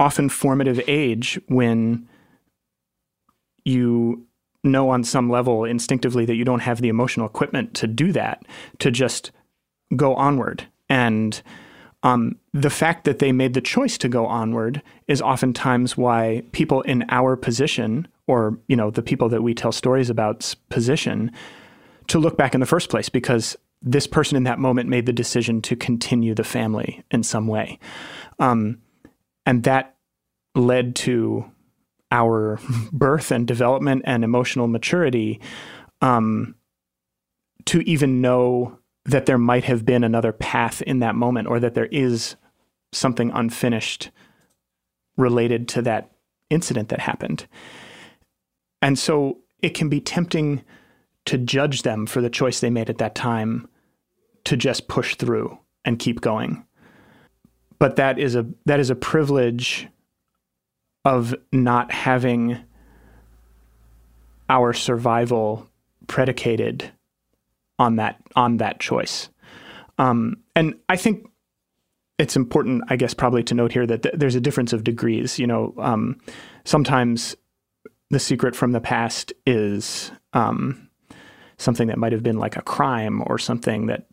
often 0.00 0.28
formative 0.28 0.80
age 0.86 1.38
when 1.48 2.08
you 3.64 4.26
know 4.62 4.88
on 4.88 5.04
some 5.04 5.28
level 5.30 5.64
instinctively 5.64 6.24
that 6.24 6.34
you 6.34 6.44
don't 6.44 6.60
have 6.60 6.80
the 6.80 6.88
emotional 6.88 7.26
equipment 7.26 7.74
to 7.74 7.86
do 7.86 8.12
that, 8.12 8.44
to 8.78 8.90
just 8.90 9.30
go 9.96 10.14
onward. 10.14 10.66
And 10.88 11.42
um, 12.04 12.36
the 12.52 12.70
fact 12.70 13.04
that 13.04 13.18
they 13.18 13.32
made 13.32 13.54
the 13.54 13.62
choice 13.62 13.96
to 13.98 14.08
go 14.08 14.26
onward 14.26 14.82
is 15.08 15.22
oftentimes 15.22 15.96
why 15.96 16.42
people 16.52 16.82
in 16.82 17.04
our 17.08 17.34
position, 17.34 18.06
or 18.26 18.58
you 18.68 18.76
know 18.76 18.90
the 18.90 19.02
people 19.02 19.28
that 19.30 19.42
we 19.42 19.54
tell 19.54 19.72
stories 19.72 20.10
about's 20.10 20.54
position, 20.54 21.32
to 22.08 22.18
look 22.18 22.36
back 22.36 22.54
in 22.54 22.60
the 22.60 22.66
first 22.66 22.90
place 22.90 23.08
because 23.08 23.56
this 23.80 24.06
person 24.06 24.36
in 24.36 24.44
that 24.44 24.58
moment 24.58 24.88
made 24.88 25.06
the 25.06 25.12
decision 25.12 25.62
to 25.62 25.74
continue 25.74 26.34
the 26.34 26.44
family 26.44 27.02
in 27.10 27.22
some 27.22 27.48
way, 27.48 27.78
um, 28.38 28.78
and 29.46 29.64
that 29.64 29.96
led 30.54 30.94
to 30.94 31.50
our 32.12 32.60
birth 32.92 33.30
and 33.30 33.48
development 33.48 34.02
and 34.04 34.24
emotional 34.24 34.68
maturity 34.68 35.40
um, 36.02 36.54
to 37.64 37.80
even 37.88 38.20
know 38.20 38.78
that 39.04 39.26
there 39.26 39.38
might 39.38 39.64
have 39.64 39.84
been 39.84 40.04
another 40.04 40.32
path 40.32 40.80
in 40.82 41.00
that 41.00 41.14
moment 41.14 41.48
or 41.48 41.60
that 41.60 41.74
there 41.74 41.86
is 41.86 42.36
something 42.92 43.30
unfinished 43.32 44.10
related 45.16 45.68
to 45.68 45.82
that 45.82 46.10
incident 46.50 46.88
that 46.88 47.00
happened. 47.00 47.46
And 48.80 48.98
so 48.98 49.38
it 49.62 49.70
can 49.70 49.88
be 49.88 50.00
tempting 50.00 50.62
to 51.26 51.38
judge 51.38 51.82
them 51.82 52.06
for 52.06 52.20
the 52.20 52.30
choice 52.30 52.60
they 52.60 52.70
made 52.70 52.90
at 52.90 52.98
that 52.98 53.14
time 53.14 53.68
to 54.44 54.56
just 54.56 54.88
push 54.88 55.16
through 55.16 55.58
and 55.84 55.98
keep 55.98 56.20
going. 56.20 56.64
But 57.78 57.96
that 57.96 58.18
is 58.18 58.34
a 58.36 58.46
that 58.66 58.80
is 58.80 58.90
a 58.90 58.94
privilege 58.94 59.88
of 61.04 61.34
not 61.52 61.92
having 61.92 62.58
our 64.48 64.72
survival 64.72 65.68
predicated 66.06 66.90
on 67.78 67.96
that 67.96 68.20
on 68.36 68.58
that 68.58 68.80
choice. 68.80 69.28
Um, 69.98 70.38
and 70.56 70.74
I 70.88 70.96
think 70.96 71.26
it's 72.18 72.36
important, 72.36 72.84
I 72.88 72.96
guess, 72.96 73.14
probably 73.14 73.42
to 73.44 73.54
note 73.54 73.72
here 73.72 73.86
that 73.86 74.02
th- 74.02 74.14
there's 74.16 74.34
a 74.34 74.40
difference 74.40 74.72
of 74.72 74.84
degrees. 74.84 75.38
You 75.38 75.46
know, 75.46 75.74
um, 75.78 76.20
sometimes 76.64 77.36
the 78.10 78.20
secret 78.20 78.54
from 78.54 78.72
the 78.72 78.80
past 78.80 79.32
is 79.46 80.10
um, 80.32 80.88
something 81.58 81.88
that 81.88 81.98
might 81.98 82.12
have 82.12 82.22
been 82.22 82.38
like 82.38 82.56
a 82.56 82.62
crime 82.62 83.22
or 83.26 83.38
something 83.38 83.86
that 83.86 84.06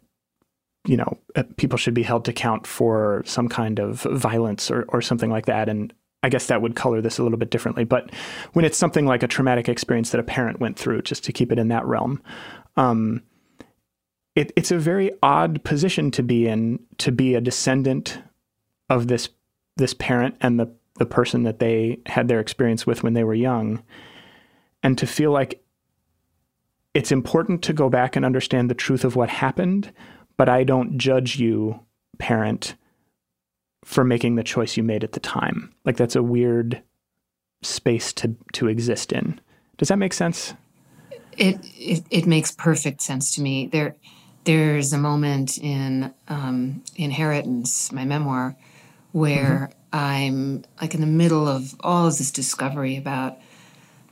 you 0.88 0.98
know 0.98 1.18
uh, 1.36 1.44
people 1.58 1.78
should 1.78 1.94
be 1.94 2.04
held 2.04 2.26
to 2.26 2.32
account 2.32 2.66
for 2.66 3.22
some 3.26 3.48
kind 3.48 3.80
of 3.80 4.02
violence 4.02 4.72
or, 4.72 4.86
or 4.90 5.02
something 5.02 5.30
like 5.30 5.46
that 5.46 5.70
and 5.70 5.94
I 6.24 6.30
guess 6.30 6.48
that 6.48 6.62
would 6.62 6.76
color 6.76 7.02
this 7.02 7.18
a 7.18 7.24
little 7.24 7.38
bit 7.38 7.50
differently. 7.50 7.84
But 7.84 8.12
when 8.54 8.64
it's 8.64 8.78
something 8.78 9.06
like 9.06 9.24
a 9.24 9.28
traumatic 9.28 9.68
experience 9.68 10.12
that 10.12 10.20
a 10.20 10.24
parent 10.24 10.60
went 10.60 10.78
through, 10.78 11.02
just 11.02 11.24
to 11.24 11.34
keep 11.34 11.52
it 11.52 11.58
in 11.58 11.70
that 11.70 11.86
realm, 11.86 12.22
um, 12.78 13.24
it, 14.36 14.52
it's 14.56 14.72
a 14.72 14.78
very 14.78 15.12
odd 15.22 15.64
position 15.64 16.12
to 16.12 16.24
be 16.24 16.48
in 16.48 16.80
to 17.00 17.12
be 17.12 17.36
a 17.36 17.42
descendant 17.42 18.22
of 18.90 19.08
this 19.08 19.30
this 19.78 19.94
parent 19.94 20.36
and 20.42 20.60
the 20.60 20.74
the 20.98 21.06
person 21.06 21.44
that 21.44 21.60
they 21.60 22.00
had 22.06 22.28
their 22.28 22.40
experience 22.40 22.86
with 22.86 23.04
when 23.04 23.14
they 23.14 23.24
were 23.24 23.34
young, 23.34 23.84
and 24.84 24.98
to 24.98 25.08
feel 25.08 25.32
like 25.32 25.64
it's 26.94 27.12
important 27.12 27.64
to 27.64 27.74
go 27.74 27.90
back 27.90 28.16
and 28.16 28.26
understand 28.26 28.70
the 28.70 28.76
truth 28.76 29.04
of 29.04 29.16
what 29.16 29.30
happened, 29.30 29.92
but 30.38 30.50
I 30.50 30.64
don't 30.64 30.98
judge 30.98 31.38
you, 31.40 31.80
parent, 32.18 32.76
for 33.86 34.04
making 34.04 34.36
the 34.36 34.44
choice 34.44 34.76
you 34.76 34.84
made 34.84 35.04
at 35.04 35.14
the 35.14 35.20
time. 35.20 35.74
Like 35.86 35.98
that's 35.98 36.16
a 36.16 36.24
weird 36.24 36.82
space 37.64 38.14
to 38.14 38.36
to 38.54 38.68
exist 38.68 39.12
in. 39.12 39.40
Does 39.78 39.90
that 39.90 39.98
make 39.98 40.14
sense? 40.14 40.54
It 41.38 41.60
it, 41.64 42.04
it 42.10 42.26
makes 42.26 42.52
perfect 42.52 43.02
sense 43.02 43.36
to 43.36 43.42
me. 43.42 43.68
There 43.68 43.96
there's 44.44 44.94
a 44.94 44.98
moment 44.98 45.58
in 45.58 46.14
um, 46.28 46.84
Inheritance, 46.96 47.92
my 47.92 48.06
memoir, 48.06 48.56
where 49.12 49.70
mm-hmm. 49.72 49.98
I'm 49.98 50.64
like 50.80 50.96
in 50.96 51.02
the 51.02 51.08
middle 51.08 51.48
of 51.48 51.76
all 51.82 52.08
of 52.08 52.18
this 52.18 52.32
discovery 52.32 52.98
about 52.98 53.38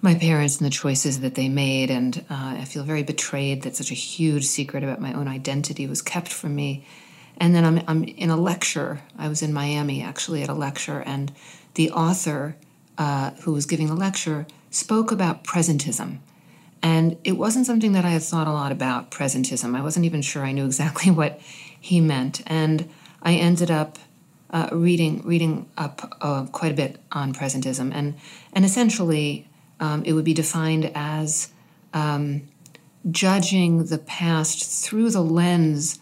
my 0.02 0.16
parents 0.16 0.58
and 0.58 0.66
the 0.66 0.72
choices 0.72 1.20
that 1.22 1.36
they 1.36 1.50
made, 1.50 1.92
and 1.92 2.24
uh, 2.30 2.56
I 2.60 2.66
feel 2.66 2.84
very 2.84 3.04
betrayed 3.04 3.64
that 3.64 3.76
such 3.76 3.92
a 3.92 3.96
huge 3.96 4.46
secret 4.46 4.84
about 4.84 5.02
my 5.02 5.14
own 5.14 5.28
identity 5.28 5.88
was 5.88 6.02
kept 6.02 6.30
from 6.30 6.56
me. 6.56 6.86
And 7.38 7.56
then 7.56 7.66
I'm, 7.66 7.82
I'm 7.88 8.04
in 8.04 8.30
a 8.30 8.38
lecture. 8.38 9.02
I 9.18 9.28
was 9.30 9.42
in 9.42 9.54
Miami 9.54 10.02
actually 10.02 10.44
at 10.44 10.50
a 10.50 10.54
lecture, 10.54 11.02
and 11.06 11.34
the 11.74 11.92
author 11.92 12.56
uh, 12.98 13.32
who 13.42 13.54
was 13.54 13.66
giving 13.66 13.88
the 13.88 13.96
lecture 13.96 14.46
spoke 14.70 15.12
about 15.12 15.44
presentism. 15.44 16.20
And 16.82 17.18
it 17.24 17.34
wasn't 17.34 17.66
something 17.66 17.92
that 17.94 18.06
I 18.06 18.10
had 18.10 18.24
thought 18.24 18.48
a 18.48 18.54
lot 18.54 18.72
about, 18.72 19.12
presentism. 19.12 19.76
I 19.76 19.82
wasn't 19.82 20.06
even 20.06 20.22
sure 20.22 20.46
I 20.46 20.52
knew 20.52 20.66
exactly 20.74 21.12
what 21.12 21.40
he 21.80 22.02
meant. 22.02 22.42
And 22.48 22.90
I 23.22 23.34
ended 23.34 23.72
up 23.72 23.98
uh, 24.52 24.70
reading 24.72 25.22
reading 25.24 25.70
up 25.78 26.18
uh, 26.22 26.46
quite 26.48 26.72
a 26.72 26.76
bit 26.76 27.00
on 27.12 27.34
presentism, 27.34 27.94
and 27.94 28.16
and 28.54 28.66
essentially 28.66 29.48
um, 29.80 30.04
it 30.06 30.14
would 30.14 30.26
be 30.26 30.34
defined 30.34 30.92
as 30.96 31.52
um, 31.94 32.48
judging 33.10 33.86
the 33.86 33.98
past 33.98 34.84
through 34.84 35.12
the 35.12 35.22
lens 35.22 36.00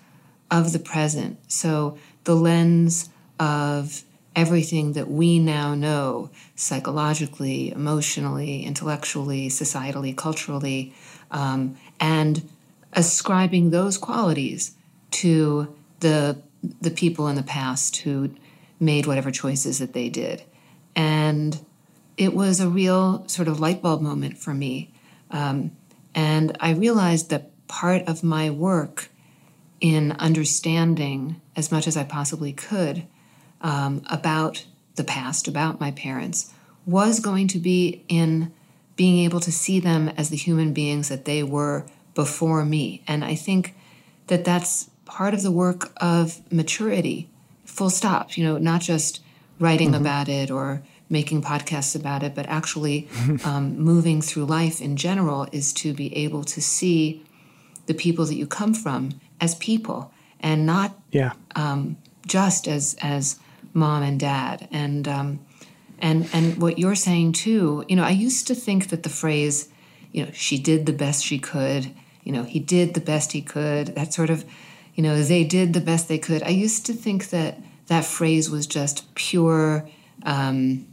of 0.49 0.71
the 0.71 0.79
present. 0.79 1.37
So 1.51 1.97
the 2.23 2.35
lens 2.35 3.09
of 3.39 4.03
everything 4.38 4.93
that 4.93 5.10
we 5.10 5.39
now 5.39 5.73
know 5.73 6.30
psychologically, 6.56 7.71
emotionally, 7.71 8.63
intellectually, 8.63 9.50
societally, 9.50 10.15
culturally, 10.15 10.93
um, 11.32 11.76
and 12.00 12.47
ascribing 12.93 13.71
those 13.71 13.97
qualities 13.97 14.76
to 15.10 15.76
the 16.00 16.41
the 16.82 16.91
people 16.91 17.28
in 17.28 17.36
the 17.36 17.43
past 17.43 17.97
who 17.97 18.30
made 18.80 19.06
whatever 19.06 19.32
choices 19.32 19.80
that 19.80 19.93
they 19.93 20.10
did. 20.10 20.43
And 20.95 21.60
it 22.15 22.34
was 22.34 22.60
a 22.60 22.69
real 22.69 23.28
sort 23.28 23.47
of 23.47 23.60
light 23.60 23.82
bulb 23.82 24.02
moment 24.02 24.38
for 24.38 24.54
me. 24.54 24.91
Um, 25.32 25.71
and 26.13 26.58
I 26.60 26.71
realized 26.71 27.30
that 27.30 27.52
part 27.67 28.04
of 28.08 28.23
my 28.23 28.50
work 28.50 29.10
in 29.80 30.12
understanding 30.13 31.39
as 31.56 31.71
much 31.71 31.88
as 31.88 31.95
I 31.95 32.04
possibly 32.04 32.54
could 32.54 33.06
um, 33.61 34.01
about 34.09 34.65
the 34.95 35.03
past, 35.03 35.47
about 35.47 35.79
my 35.79 35.91
parents, 35.91 36.53
was 36.85 37.19
going 37.19 37.47
to 37.49 37.59
be 37.59 38.03
in 38.07 38.51
being 38.95 39.23
able 39.23 39.39
to 39.39 39.51
see 39.51 39.79
them 39.79 40.09
as 40.17 40.29
the 40.29 40.37
human 40.37 40.73
beings 40.73 41.09
that 41.09 41.25
they 41.25 41.43
were 41.43 41.85
before 42.15 42.65
me. 42.65 43.03
And 43.07 43.23
I 43.23 43.35
think 43.35 43.75
that 44.27 44.43
that's 44.43 44.89
part 45.05 45.33
of 45.33 45.43
the 45.43 45.51
work 45.51 45.91
of 45.97 46.41
maturity, 46.51 47.29
full 47.63 47.89
stop. 47.89 48.37
You 48.37 48.43
know, 48.45 48.57
not 48.57 48.81
just 48.81 49.21
writing 49.59 49.91
mm-hmm. 49.91 50.01
about 50.01 50.29
it 50.29 50.49
or 50.49 50.81
making 51.09 51.41
podcasts 51.41 51.95
about 51.95 52.23
it, 52.23 52.35
but 52.35 52.45
actually 52.47 53.07
um, 53.45 53.77
moving 53.91 54.21
through 54.21 54.45
life 54.45 54.81
in 54.81 54.97
general 54.97 55.47
is 55.51 55.71
to 55.71 55.93
be 55.93 56.15
able 56.15 56.43
to 56.43 56.61
see 56.61 57.23
the 57.85 57.93
people 57.93 58.25
that 58.25 58.35
you 58.35 58.45
come 58.45 58.73
from 58.73 59.11
as 59.39 59.55
people 59.55 60.11
and 60.39 60.65
not 60.65 60.95
yeah. 61.11 61.33
um, 61.55 61.97
just 62.25 62.67
as 62.67 62.95
as 63.01 63.39
mom 63.77 64.03
and 64.03 64.19
dad. 64.19 64.67
And 64.71 65.07
um, 65.07 65.39
and 65.99 66.29
and 66.33 66.61
what 66.61 66.77
you're 66.77 66.95
saying 66.95 67.33
too, 67.33 67.85
you 67.87 67.95
know, 67.95 68.03
I 68.03 68.09
used 68.09 68.47
to 68.47 68.55
think 68.55 68.89
that 68.89 69.03
the 69.03 69.09
phrase, 69.09 69.69
you 70.11 70.25
know, 70.25 70.31
she 70.33 70.57
did 70.57 70.85
the 70.85 70.93
best 70.93 71.23
she 71.23 71.39
could, 71.39 71.93
you 72.23 72.31
know, 72.31 72.43
he 72.43 72.59
did 72.59 72.93
the 72.93 73.01
best 73.01 73.31
he 73.31 73.41
could, 73.41 73.95
that 73.95 74.13
sort 74.13 74.29
of, 74.29 74.43
you 74.95 75.03
know, 75.03 75.21
they 75.21 75.43
did 75.43 75.73
the 75.73 75.79
best 75.79 76.07
they 76.07 76.17
could. 76.17 76.43
I 76.43 76.49
used 76.49 76.85
to 76.87 76.93
think 76.93 77.29
that 77.29 77.59
that 77.87 78.03
phrase 78.03 78.49
was 78.49 78.67
just 78.67 79.15
pure 79.15 79.87
um, 80.23 80.85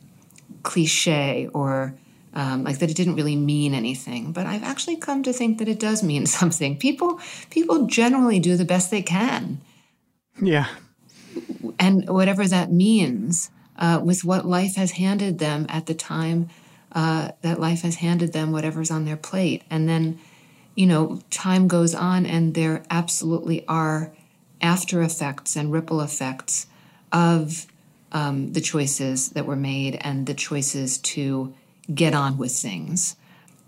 cliche 0.62 1.49
or 1.53 1.94
um, 2.35 2.64
like 2.64 2.79
that 2.79 2.90
it 2.90 2.97
didn't 2.97 3.16
really 3.16 3.37
mean 3.37 3.75
anything. 3.75 4.33
But 4.33 4.47
I've 4.47 4.62
actually 4.62 4.97
come 4.97 5.23
to 5.23 5.33
think 5.33 5.59
that 5.59 5.68
it 5.68 5.81
does 5.81 6.03
mean 6.03 6.27
something. 6.38 6.79
People 6.79 7.20
people 7.51 7.87
generally 7.87 8.38
do 8.38 8.57
the 8.57 8.64
best 8.64 8.90
they 8.90 9.03
can. 9.03 9.61
Yeah. 10.40 10.66
And 11.79 12.09
whatever 12.09 12.47
that 12.47 12.73
means, 12.73 13.51
uh, 13.77 14.01
with 14.03 14.25
what 14.25 14.47
life 14.47 14.77
has 14.77 14.92
handed 14.92 15.38
them 15.38 15.66
at 15.68 15.87
the 15.87 15.94
time 15.94 16.49
uh, 16.92 17.31
that 17.42 17.61
life 17.61 17.83
has 17.83 17.97
handed 17.97 18.33
them, 18.33 18.53
whatever's 18.53 18.90
on 18.90 19.05
their 19.05 19.16
plate, 19.16 19.62
and 19.68 19.88
then, 19.88 20.18
you 20.77 20.87
know, 20.87 21.20
time 21.31 21.66
goes 21.66 21.94
on, 21.94 22.25
and 22.25 22.55
there 22.55 22.85
absolutely 22.88 23.66
are 23.66 24.12
after 24.61 25.03
effects 25.03 25.57
and 25.57 25.73
ripple 25.73 26.01
effects 26.01 26.66
of 27.12 27.66
um, 28.12 28.53
the 28.53 28.61
choices 28.61 29.31
that 29.31 29.44
were 29.44 29.57
made 29.57 29.99
and 30.01 30.27
the 30.27 30.35
choices 30.35 30.99
to 30.99 31.53
get 31.92 32.14
on 32.14 32.38
with 32.38 32.53
things. 32.53 33.16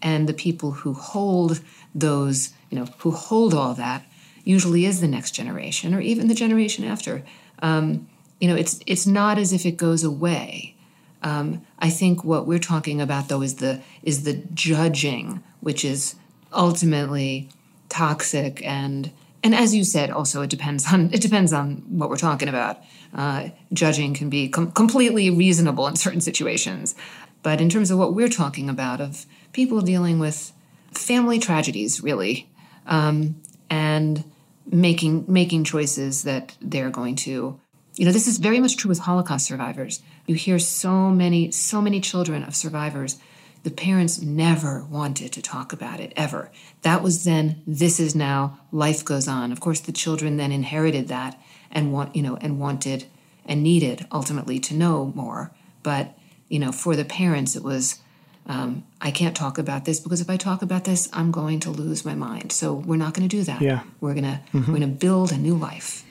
And 0.00 0.28
the 0.28 0.34
people 0.34 0.70
who 0.70 0.94
hold 0.94 1.60
those, 1.94 2.52
you 2.70 2.78
know, 2.78 2.86
who 2.98 3.10
hold 3.10 3.54
all 3.54 3.74
that 3.74 4.04
usually 4.44 4.86
is 4.86 5.00
the 5.00 5.08
next 5.08 5.32
generation 5.32 5.92
or 5.92 6.00
even 6.00 6.28
the 6.28 6.34
generation 6.34 6.84
after. 6.84 7.24
Um, 7.60 8.08
you 8.40 8.48
know, 8.48 8.56
it's 8.56 8.80
it's 8.86 9.06
not 9.06 9.38
as 9.38 9.52
if 9.52 9.64
it 9.64 9.76
goes 9.76 10.04
away. 10.04 10.74
Um, 11.22 11.62
I 11.78 11.90
think 11.90 12.24
what 12.24 12.46
we're 12.46 12.58
talking 12.58 13.00
about 13.00 13.28
though 13.28 13.42
is 13.42 13.56
the 13.56 13.82
is 14.02 14.24
the 14.24 14.34
judging, 14.54 15.42
which 15.60 15.84
is 15.84 16.16
ultimately 16.52 17.48
toxic 17.88 18.64
and 18.64 19.10
and 19.42 19.54
as 19.54 19.74
you 19.74 19.84
said, 19.84 20.10
also 20.10 20.42
it 20.42 20.50
depends 20.50 20.92
on 20.92 21.12
it 21.12 21.20
depends 21.20 21.52
on 21.52 21.76
what 21.88 22.10
we're 22.10 22.16
talking 22.16 22.48
about. 22.48 22.80
Uh, 23.14 23.50
judging 23.72 24.12
can 24.12 24.28
be 24.28 24.48
com- 24.48 24.72
completely 24.72 25.30
reasonable 25.30 25.86
in 25.86 25.96
certain 25.96 26.20
situations, 26.20 26.94
but 27.42 27.60
in 27.60 27.68
terms 27.68 27.90
of 27.90 27.98
what 27.98 28.12
we're 28.12 28.28
talking 28.28 28.68
about, 28.68 29.00
of 29.00 29.24
people 29.52 29.80
dealing 29.80 30.18
with 30.18 30.52
family 30.92 31.38
tragedies, 31.38 32.02
really, 32.02 32.50
um, 32.86 33.40
and 33.70 34.24
making 34.70 35.24
making 35.28 35.64
choices 35.64 36.22
that 36.24 36.56
they're 36.60 36.90
going 36.90 37.16
to, 37.16 37.58
you 37.96 38.04
know, 38.04 38.12
this 38.12 38.26
is 38.26 38.38
very 38.38 38.60
much 38.60 38.76
true 38.76 38.88
with 38.88 39.00
Holocaust 39.00 39.46
survivors. 39.46 40.02
You 40.26 40.34
hear 40.34 40.58
so 40.58 41.10
many 41.10 41.50
so 41.50 41.80
many 41.80 42.00
children 42.00 42.42
of 42.42 42.54
survivors 42.54 43.18
the 43.66 43.72
parents 43.72 44.22
never 44.22 44.84
wanted 44.84 45.32
to 45.32 45.42
talk 45.42 45.72
about 45.72 45.98
it 45.98 46.12
ever. 46.14 46.52
That 46.82 47.02
was 47.02 47.24
then, 47.24 47.64
this 47.66 47.98
is 47.98 48.14
now, 48.14 48.60
life 48.70 49.04
goes 49.04 49.26
on. 49.26 49.50
Of 49.50 49.58
course, 49.58 49.80
the 49.80 49.90
children 49.90 50.36
then 50.36 50.52
inherited 50.52 51.08
that 51.08 51.36
and 51.72 51.92
want, 51.92 52.14
you 52.14 52.22
know, 52.22 52.36
and 52.36 52.60
wanted 52.60 53.06
and 53.44 53.64
needed 53.64 54.06
ultimately 54.12 54.60
to 54.60 54.74
know 54.74 55.12
more. 55.16 55.50
But, 55.82 56.16
you 56.48 56.60
know, 56.60 56.70
for 56.70 56.94
the 56.94 57.04
parents, 57.04 57.56
it 57.56 57.64
was, 57.64 58.00
um, 58.48 58.84
I 59.00 59.10
can't 59.10 59.36
talk 59.36 59.58
about 59.58 59.84
this 59.84 60.00
because 60.00 60.20
if 60.20 60.30
I 60.30 60.36
talk 60.36 60.62
about 60.62 60.84
this, 60.84 61.08
I'm 61.12 61.30
going 61.32 61.60
to 61.60 61.70
lose 61.70 62.04
my 62.04 62.14
mind. 62.14 62.52
So 62.52 62.74
we're 62.74 62.96
not 62.96 63.14
going 63.14 63.28
to 63.28 63.36
do 63.36 63.42
that. 63.44 63.60
Yeah. 63.60 63.82
We're 64.00 64.14
gonna 64.14 64.42
mm-hmm. 64.52 64.72
we're 64.72 64.78
gonna 64.78 64.92
build 64.92 65.32
a 65.32 65.36
new 65.36 65.56
life. 65.56 66.04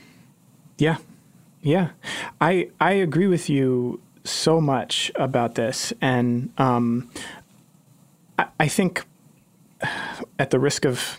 Yeah, 0.77 0.97
yeah. 1.61 1.89
I 2.41 2.69
I 2.79 2.93
agree 2.93 3.27
with 3.27 3.49
you 3.49 4.01
so 4.25 4.59
much 4.59 5.11
about 5.15 5.55
this, 5.55 5.93
and 6.01 6.51
um, 6.57 7.09
I, 8.59 8.67
think, 8.67 9.05
at 10.39 10.49
the 10.49 10.59
risk 10.59 10.85
of 10.85 11.17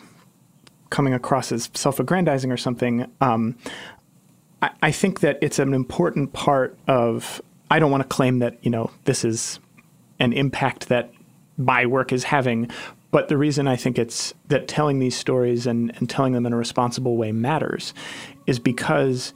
coming 0.90 1.14
across 1.14 1.52
as 1.52 1.70
self-aggrandizing 1.72 2.50
or 2.50 2.56
something, 2.56 3.10
um, 3.20 3.56
I, 4.60 4.70
I 4.82 4.90
think 4.90 5.20
that 5.20 5.38
it's 5.40 5.58
an 5.58 5.72
important 5.72 6.32
part 6.32 6.76
of. 6.86 7.40
I 7.70 7.78
don't 7.80 7.90
want 7.90 8.02
to 8.02 8.08
claim 8.08 8.38
that 8.40 8.58
you 8.62 8.70
know 8.70 8.90
this 9.04 9.24
is 9.24 9.58
an 10.18 10.32
impact 10.32 10.88
that 10.88 11.12
my 11.56 11.86
work 11.86 12.12
is 12.12 12.24
having, 12.24 12.70
but 13.10 13.28
the 13.28 13.36
reason 13.36 13.66
I 13.66 13.76
think 13.76 13.98
it's 13.98 14.34
that 14.48 14.68
telling 14.68 14.98
these 14.98 15.16
stories 15.16 15.66
and, 15.66 15.90
and 15.96 16.08
telling 16.08 16.32
them 16.32 16.44
in 16.44 16.52
a 16.52 16.56
responsible 16.56 17.16
way 17.16 17.32
matters 17.32 17.94
is 18.46 18.58
because 18.58 19.32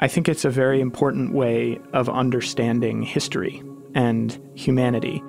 I 0.00 0.08
think 0.08 0.28
it's 0.28 0.44
a 0.44 0.50
very 0.50 0.80
important 0.80 1.32
way 1.32 1.78
of 1.92 2.08
understanding 2.08 3.02
history 3.02 3.62
and 3.94 4.36
humanity. 4.54 5.22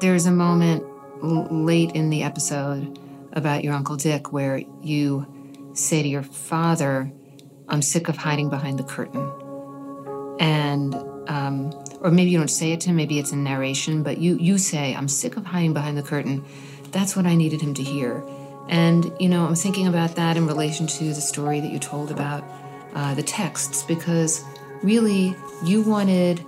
There's 0.00 0.26
a 0.26 0.30
moment 0.30 0.84
late 1.20 1.92
in 1.92 2.10
the 2.10 2.22
episode 2.22 2.98
about 3.32 3.64
your 3.64 3.74
Uncle 3.74 3.96
Dick 3.96 4.32
where 4.32 4.62
you 4.82 5.26
say 5.72 6.02
to 6.02 6.08
your 6.08 6.22
father, 6.22 7.10
I'm 7.68 7.82
sick 7.82 8.08
of 8.08 8.16
hiding 8.16 8.50
behind 8.50 8.78
the 8.78 8.84
curtain. 8.84 9.32
And, 10.38 10.94
um, 11.28 11.72
or 12.00 12.10
maybe 12.10 12.30
you 12.30 12.38
don't 12.38 12.48
say 12.48 12.72
it 12.72 12.80
to 12.82 12.90
him, 12.90 12.96
maybe 12.96 13.18
it's 13.18 13.32
a 13.32 13.36
narration, 13.36 14.02
but 14.02 14.18
you, 14.18 14.36
you 14.38 14.58
say, 14.58 14.94
I'm 14.94 15.08
sick 15.08 15.36
of 15.36 15.44
hiding 15.44 15.74
behind 15.74 15.96
the 15.96 16.02
curtain. 16.02 16.44
That's 16.90 17.16
what 17.16 17.26
I 17.26 17.34
needed 17.34 17.60
him 17.60 17.74
to 17.74 17.82
hear. 17.82 18.24
And, 18.68 19.12
you 19.18 19.28
know, 19.28 19.46
I'm 19.46 19.54
thinking 19.54 19.86
about 19.86 20.16
that 20.16 20.36
in 20.36 20.46
relation 20.46 20.86
to 20.86 21.04
the 21.04 21.20
story 21.20 21.60
that 21.60 21.72
you 21.72 21.78
told 21.78 22.10
about 22.10 22.44
uh, 22.94 23.14
the 23.14 23.22
texts, 23.22 23.82
because 23.82 24.44
really 24.82 25.34
you 25.64 25.82
wanted 25.82 26.44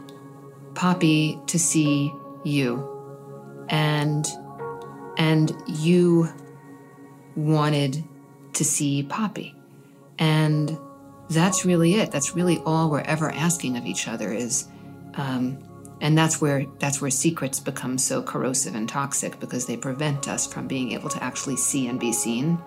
Poppy 0.75 1.39
to 1.49 1.59
see 1.59 2.13
you 2.45 2.87
and 3.69 4.27
and 5.17 5.53
you 5.67 6.29
wanted 7.37 8.03
to 8.55 8.65
see 8.65 9.03
Poppy. 9.03 9.55
And 10.19 10.79
that's 11.29 11.65
really 11.65 11.95
it. 11.95 12.11
That's 12.11 12.35
really 12.35 12.59
all 12.65 12.91
we're 12.91 13.01
ever 13.01 13.31
asking 13.31 13.77
of 13.77 13.85
each 13.85 14.09
other 14.09 14.33
is 14.33 14.69
um, 15.15 15.59
and 16.01 16.17
that's 16.17 16.41
where 16.41 16.65
that's 16.79 17.01
where 17.01 17.11
secrets 17.11 17.61
become 17.61 17.99
so 17.99 18.23
corrosive 18.23 18.75
and 18.75 18.89
toxic 18.89 19.39
because 19.41 19.67
they 19.67 19.77
prevent 19.77 20.29
us 20.29 20.47
from 20.47 20.67
being 20.67 20.93
able 20.93 21.09
to 21.11 21.23
actually 21.23 21.57
see 21.57 21.89
and 21.89 22.01
be 22.01 22.13
seen 22.13 22.59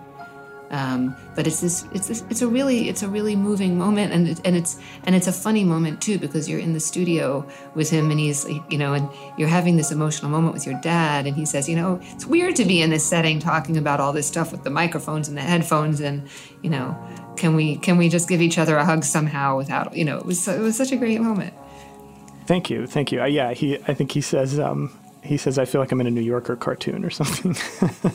um, 0.70 1.14
but 1.36 1.46
it's 1.46 1.60
this, 1.60 1.84
it's 1.92 2.08
this, 2.08 2.24
it's 2.30 2.42
a 2.42 2.48
really, 2.48 2.88
it's 2.88 3.02
a 3.02 3.08
really 3.08 3.36
moving 3.36 3.78
moment, 3.78 4.12
and 4.12 4.26
it, 4.26 4.40
and 4.44 4.56
it's 4.56 4.76
and 5.04 5.14
it's 5.14 5.26
a 5.26 5.32
funny 5.32 5.62
moment 5.62 6.00
too 6.00 6.18
because 6.18 6.48
you're 6.48 6.58
in 6.58 6.72
the 6.72 6.80
studio 6.80 7.46
with 7.74 7.90
him, 7.90 8.10
and 8.10 8.18
he's, 8.18 8.44
you 8.70 8.78
know, 8.78 8.94
and 8.94 9.08
you're 9.38 9.48
having 9.48 9.76
this 9.76 9.92
emotional 9.92 10.30
moment 10.30 10.54
with 10.54 10.66
your 10.66 10.80
dad, 10.80 11.26
and 11.26 11.36
he 11.36 11.44
says, 11.44 11.68
you 11.68 11.76
know, 11.76 12.00
it's 12.14 12.26
weird 12.26 12.56
to 12.56 12.64
be 12.64 12.82
in 12.82 12.90
this 12.90 13.04
setting 13.04 13.38
talking 13.38 13.76
about 13.76 14.00
all 14.00 14.12
this 14.12 14.26
stuff 14.26 14.50
with 14.50 14.64
the 14.64 14.70
microphones 14.70 15.28
and 15.28 15.36
the 15.36 15.42
headphones, 15.42 16.00
and 16.00 16.28
you 16.62 16.70
know, 16.70 16.96
can 17.36 17.54
we 17.54 17.76
can 17.76 17.96
we 17.96 18.08
just 18.08 18.28
give 18.28 18.40
each 18.40 18.58
other 18.58 18.76
a 18.76 18.84
hug 18.84 19.04
somehow 19.04 19.56
without, 19.56 19.96
you 19.96 20.04
know, 20.04 20.18
it 20.18 20.26
was 20.26 20.48
it 20.48 20.60
was 20.60 20.76
such 20.76 20.90
a 20.90 20.96
great 20.96 21.20
moment. 21.20 21.54
Thank 22.46 22.70
you, 22.70 22.86
thank 22.86 23.12
you. 23.12 23.22
Uh, 23.22 23.26
yeah, 23.26 23.52
he, 23.52 23.78
I 23.88 23.94
think 23.94 24.12
he 24.12 24.20
says. 24.20 24.58
Um, 24.58 24.92
he 25.22 25.36
says, 25.36 25.58
"I 25.58 25.64
feel 25.64 25.80
like 25.80 25.92
I'm 25.92 26.00
in 26.00 26.06
a 26.06 26.10
New 26.10 26.20
Yorker 26.20 26.56
cartoon 26.56 27.04
or 27.04 27.10
something." 27.10 27.56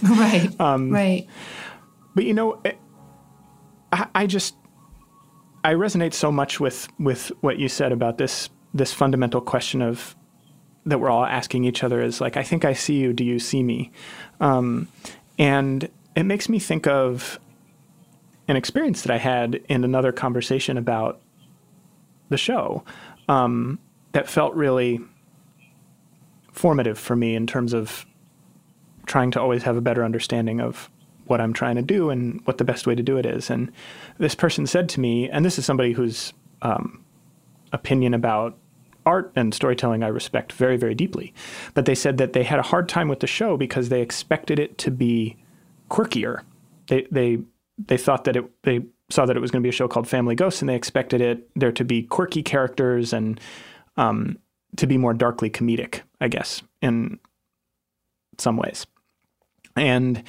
right. 0.03 0.49
Um, 0.59 0.91
right. 0.91 1.27
But 2.15 2.25
you 2.25 2.33
know, 2.33 2.61
I, 3.91 4.07
I 4.13 4.27
just 4.27 4.55
I 5.63 5.73
resonate 5.73 6.13
so 6.13 6.31
much 6.31 6.59
with 6.59 6.87
with 6.99 7.31
what 7.41 7.57
you 7.59 7.67
said 7.67 7.91
about 7.91 8.17
this 8.17 8.49
this 8.73 8.93
fundamental 8.93 9.41
question 9.41 9.81
of 9.81 10.15
that 10.85 10.99
we're 10.99 11.09
all 11.09 11.25
asking 11.25 11.65
each 11.65 11.83
other 11.83 12.01
is 12.01 12.21
like, 12.21 12.37
I 12.37 12.43
think 12.43 12.65
I 12.65 12.73
see 12.73 12.95
you. 12.95 13.13
Do 13.13 13.23
you 13.23 13.39
see 13.39 13.63
me? 13.63 13.91
Um, 14.39 14.87
and 15.37 15.89
it 16.15 16.23
makes 16.23 16.49
me 16.49 16.59
think 16.59 16.87
of 16.87 17.39
an 18.47 18.55
experience 18.55 19.03
that 19.03 19.11
I 19.11 19.17
had 19.17 19.55
in 19.69 19.83
another 19.83 20.11
conversation 20.11 20.77
about 20.77 21.21
the 22.29 22.37
show 22.37 22.83
um, 23.27 23.79
that 24.11 24.29
felt 24.29 24.53
really 24.55 24.99
formative 26.51 26.97
for 26.97 27.15
me 27.15 27.35
in 27.35 27.47
terms 27.47 27.73
of 27.73 28.05
trying 29.05 29.31
to 29.31 29.41
always 29.41 29.63
have 29.63 29.77
a 29.77 29.81
better 29.81 30.03
understanding 30.03 30.59
of 30.59 30.89
what 31.25 31.39
I'm 31.39 31.53
trying 31.53 31.75
to 31.75 31.81
do 31.81 32.09
and 32.09 32.41
what 32.45 32.57
the 32.57 32.63
best 32.63 32.87
way 32.87 32.95
to 32.95 33.03
do 33.03 33.17
it 33.17 33.25
is. 33.25 33.49
And 33.49 33.71
this 34.17 34.35
person 34.35 34.65
said 34.65 34.89
to 34.89 34.99
me, 34.99 35.29
and 35.29 35.45
this 35.45 35.59
is 35.59 35.65
somebody 35.65 35.93
whose 35.93 36.33
um, 36.61 37.03
opinion 37.71 38.13
about 38.13 38.57
art 39.05 39.31
and 39.35 39.53
storytelling 39.53 40.03
I 40.03 40.07
respect 40.07 40.53
very, 40.53 40.77
very 40.77 40.95
deeply, 40.95 41.33
but 41.73 41.85
they 41.85 41.95
said 41.95 42.17
that 42.17 42.33
they 42.33 42.43
had 42.43 42.59
a 42.59 42.63
hard 42.63 42.89
time 42.89 43.07
with 43.07 43.19
the 43.19 43.27
show 43.27 43.57
because 43.57 43.89
they 43.89 44.01
expected 44.01 44.59
it 44.59 44.77
to 44.79 44.91
be 44.91 45.37
quirkier 45.89 46.41
They 46.87 47.07
they 47.09 47.39
they 47.87 47.97
thought 47.97 48.25
that 48.25 48.35
it 48.35 48.45
they 48.63 48.81
saw 49.09 49.25
that 49.25 49.35
it 49.35 49.39
was 49.39 49.49
going 49.49 49.61
to 49.61 49.65
be 49.65 49.69
a 49.69 49.73
show 49.73 49.87
called 49.87 50.07
Family 50.07 50.35
Ghosts, 50.35 50.61
and 50.61 50.69
they 50.69 50.75
expected 50.75 51.21
it 51.21 51.49
there 51.55 51.71
to 51.71 51.83
be 51.83 52.03
quirky 52.03 52.43
characters 52.43 53.13
and 53.13 53.39
um, 53.99 54.39
to 54.77 54.87
be 54.87 54.97
more 54.97 55.13
darkly 55.13 55.49
comedic, 55.49 56.01
I 56.21 56.29
guess, 56.29 56.63
in 56.81 57.19
some 58.37 58.55
ways. 58.55 58.87
And 59.75 60.23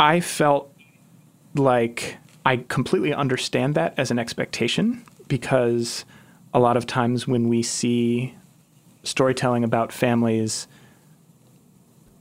I 0.00 0.20
felt 0.20 0.74
like 1.54 2.18
I 2.44 2.58
completely 2.68 3.14
understand 3.14 3.76
that 3.76 3.94
as 3.96 4.10
an 4.10 4.18
expectation 4.18 5.04
because 5.28 6.04
a 6.52 6.58
lot 6.58 6.76
of 6.76 6.86
times 6.86 7.28
when 7.28 7.48
we 7.48 7.62
see 7.62 8.34
storytelling 9.04 9.62
about 9.62 9.92
families, 9.92 10.66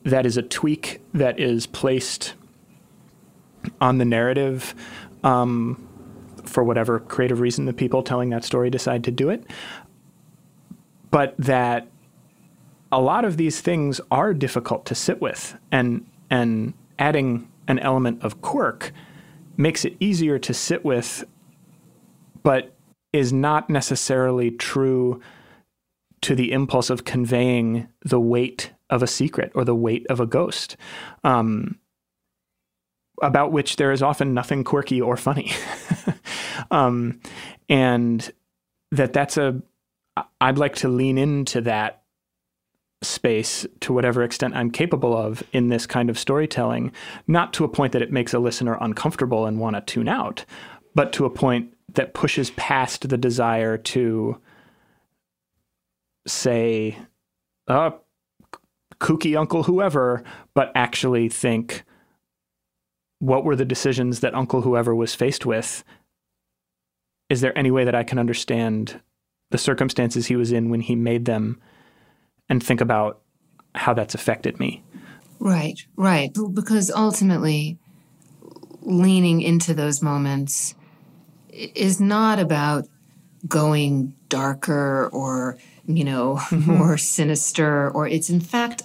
that 0.03 0.27
is 0.27 0.37
a 0.37 0.43
tweak 0.43 1.01
that 1.13 1.39
is 1.39 1.65
placed 1.65 2.35
on 3.81 3.97
the 3.97 4.05
narrative 4.05 4.75
um, 5.23 5.87
for 6.43 6.63
whatever 6.63 6.99
creative 6.99 7.39
reason 7.39 7.65
the 7.65 7.73
people 7.73 8.03
telling 8.03 8.29
that 8.29 8.43
story 8.43 8.69
decide 8.69 9.03
to 9.05 9.11
do 9.11 9.31
it. 9.31 9.43
But 11.15 11.33
that 11.37 11.87
a 12.91 12.99
lot 12.99 13.23
of 13.23 13.37
these 13.37 13.61
things 13.61 14.01
are 14.11 14.33
difficult 14.33 14.85
to 14.87 14.95
sit 14.95 15.21
with, 15.21 15.57
and 15.71 16.05
and 16.29 16.73
adding 16.99 17.49
an 17.69 17.79
element 17.79 18.21
of 18.21 18.41
quirk 18.41 18.91
makes 19.55 19.85
it 19.85 19.95
easier 20.01 20.37
to 20.39 20.53
sit 20.53 20.83
with, 20.83 21.23
but 22.43 22.75
is 23.13 23.31
not 23.31 23.69
necessarily 23.69 24.51
true 24.51 25.21
to 26.19 26.35
the 26.35 26.51
impulse 26.51 26.89
of 26.89 27.05
conveying 27.05 27.87
the 28.03 28.19
weight 28.19 28.73
of 28.89 29.01
a 29.01 29.07
secret 29.07 29.53
or 29.55 29.63
the 29.63 29.73
weight 29.73 30.05
of 30.09 30.19
a 30.19 30.25
ghost, 30.25 30.75
um, 31.23 31.79
about 33.23 33.53
which 33.53 33.77
there 33.77 33.93
is 33.93 34.03
often 34.03 34.33
nothing 34.33 34.65
quirky 34.65 34.99
or 34.99 35.15
funny. 35.15 35.53
um, 36.71 37.21
and 37.69 38.33
that 38.91 39.13
that's 39.13 39.37
a, 39.37 39.61
I'd 40.39 40.57
like 40.57 40.75
to 40.75 40.87
lean 40.87 41.17
into 41.17 41.61
that 41.61 42.03
space 43.03 43.65
to 43.81 43.93
whatever 43.93 44.23
extent 44.23 44.55
I'm 44.55 44.71
capable 44.71 45.15
of 45.15 45.43
in 45.51 45.69
this 45.69 45.85
kind 45.85 46.09
of 46.09 46.17
storytelling, 46.17 46.91
not 47.27 47.53
to 47.53 47.63
a 47.63 47.69
point 47.69 47.93
that 47.93 48.01
it 48.01 48.11
makes 48.11 48.33
a 48.33 48.39
listener 48.39 48.77
uncomfortable 48.79 49.45
and 49.45 49.59
want 49.59 49.75
to 49.75 49.81
tune 49.81 50.07
out, 50.07 50.45
but 50.93 51.13
to 51.13 51.25
a 51.25 51.29
point 51.29 51.73
that 51.93 52.13
pushes 52.13 52.51
past 52.51 53.09
the 53.09 53.17
desire 53.17 53.77
to 53.77 54.39
say, 56.27 56.97
uh, 57.67 57.91
kooky 58.99 59.37
uncle 59.37 59.63
whoever, 59.63 60.23
but 60.53 60.71
actually 60.75 61.29
think, 61.29 61.83
what 63.19 63.43
were 63.43 63.55
the 63.55 63.65
decisions 63.65 64.21
that 64.21 64.35
uncle 64.35 64.61
whoever 64.61 64.95
was 64.95 65.15
faced 65.15 65.45
with? 65.45 65.83
Is 67.29 67.41
there 67.41 67.57
any 67.57 67.71
way 67.71 67.83
that 67.83 67.95
I 67.95 68.03
can 68.03 68.19
understand 68.19 69.01
the 69.55 69.59
circumstances 69.59 70.25
he 70.25 70.35
was 70.35 70.51
in 70.51 70.69
when 70.69 70.81
he 70.81 70.95
made 70.95 71.23
them 71.23 71.57
and 72.49 72.61
think 72.61 72.81
about 72.81 73.21
how 73.73 73.93
that's 73.93 74.13
affected 74.13 74.59
me? 74.59 74.83
Right, 75.39 75.79
right. 75.95 76.35
Because 76.53 76.91
ultimately, 76.91 77.77
leaning 78.81 79.41
into 79.41 79.73
those 79.73 80.01
moments 80.01 80.75
is 81.49 82.01
not 82.01 82.37
about 82.37 82.85
going 83.47 84.13
darker 84.27 85.09
or 85.13 85.57
you 85.87 86.03
know 86.03 86.35
mm-hmm. 86.49 86.75
more 86.75 86.97
sinister 86.97 87.89
or 87.91 88.07
it's 88.07 88.29
in 88.29 88.41
fact 88.41 88.83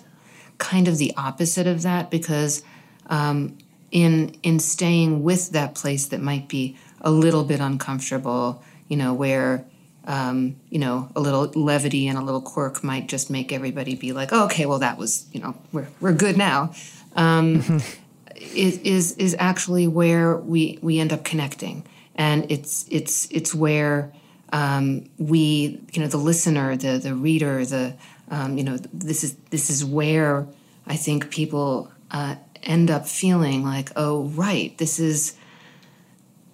kind 0.58 0.86
of 0.86 0.98
the 0.98 1.12
opposite 1.16 1.66
of 1.66 1.82
that 1.82 2.10
because 2.10 2.62
um, 3.06 3.58
in 3.90 4.36
in 4.42 4.60
staying 4.60 5.22
with 5.22 5.50
that 5.50 5.74
place 5.74 6.06
that 6.08 6.20
might 6.20 6.48
be 6.48 6.76
a 7.00 7.10
little 7.10 7.42
bit 7.42 7.58
uncomfortable 7.58 8.62
you 8.88 8.96
know 8.96 9.12
where 9.12 9.64
um, 10.06 10.56
you 10.70 10.78
know 10.78 11.10
a 11.14 11.20
little 11.20 11.44
levity 11.54 12.08
and 12.08 12.18
a 12.18 12.22
little 12.22 12.40
quirk 12.40 12.82
might 12.82 13.08
just 13.08 13.30
make 13.30 13.52
everybody 13.52 13.94
be 13.94 14.12
like 14.12 14.30
oh, 14.32 14.44
okay 14.44 14.66
well 14.66 14.78
that 14.78 14.98
was 14.98 15.26
you 15.32 15.40
know 15.40 15.54
we're, 15.72 15.88
we're 16.00 16.12
good 16.12 16.36
now 16.36 16.72
um, 17.16 17.62
mm-hmm. 17.62 18.36
is, 18.36 18.78
is 18.78 19.12
is 19.12 19.36
actually 19.38 19.86
where 19.86 20.36
we 20.36 20.78
we 20.82 20.98
end 20.98 21.12
up 21.12 21.24
connecting 21.24 21.84
and 22.14 22.50
it's 22.50 22.86
it's 22.90 23.28
it's 23.30 23.54
where 23.54 24.12
um, 24.52 25.08
we 25.18 25.80
you 25.92 26.02
know 26.02 26.08
the 26.08 26.16
listener 26.16 26.76
the 26.76 26.98
the 26.98 27.14
reader 27.14 27.64
the 27.64 27.94
um, 28.30 28.58
you 28.58 28.64
know 28.64 28.76
this 28.92 29.24
is 29.24 29.34
this 29.50 29.70
is 29.70 29.84
where 29.84 30.46
I 30.86 30.96
think 30.96 31.30
people 31.30 31.90
uh, 32.10 32.36
end 32.62 32.90
up 32.90 33.06
feeling 33.06 33.64
like 33.64 33.90
oh 33.96 34.24
right 34.24 34.76
this 34.78 34.98
is 34.98 35.36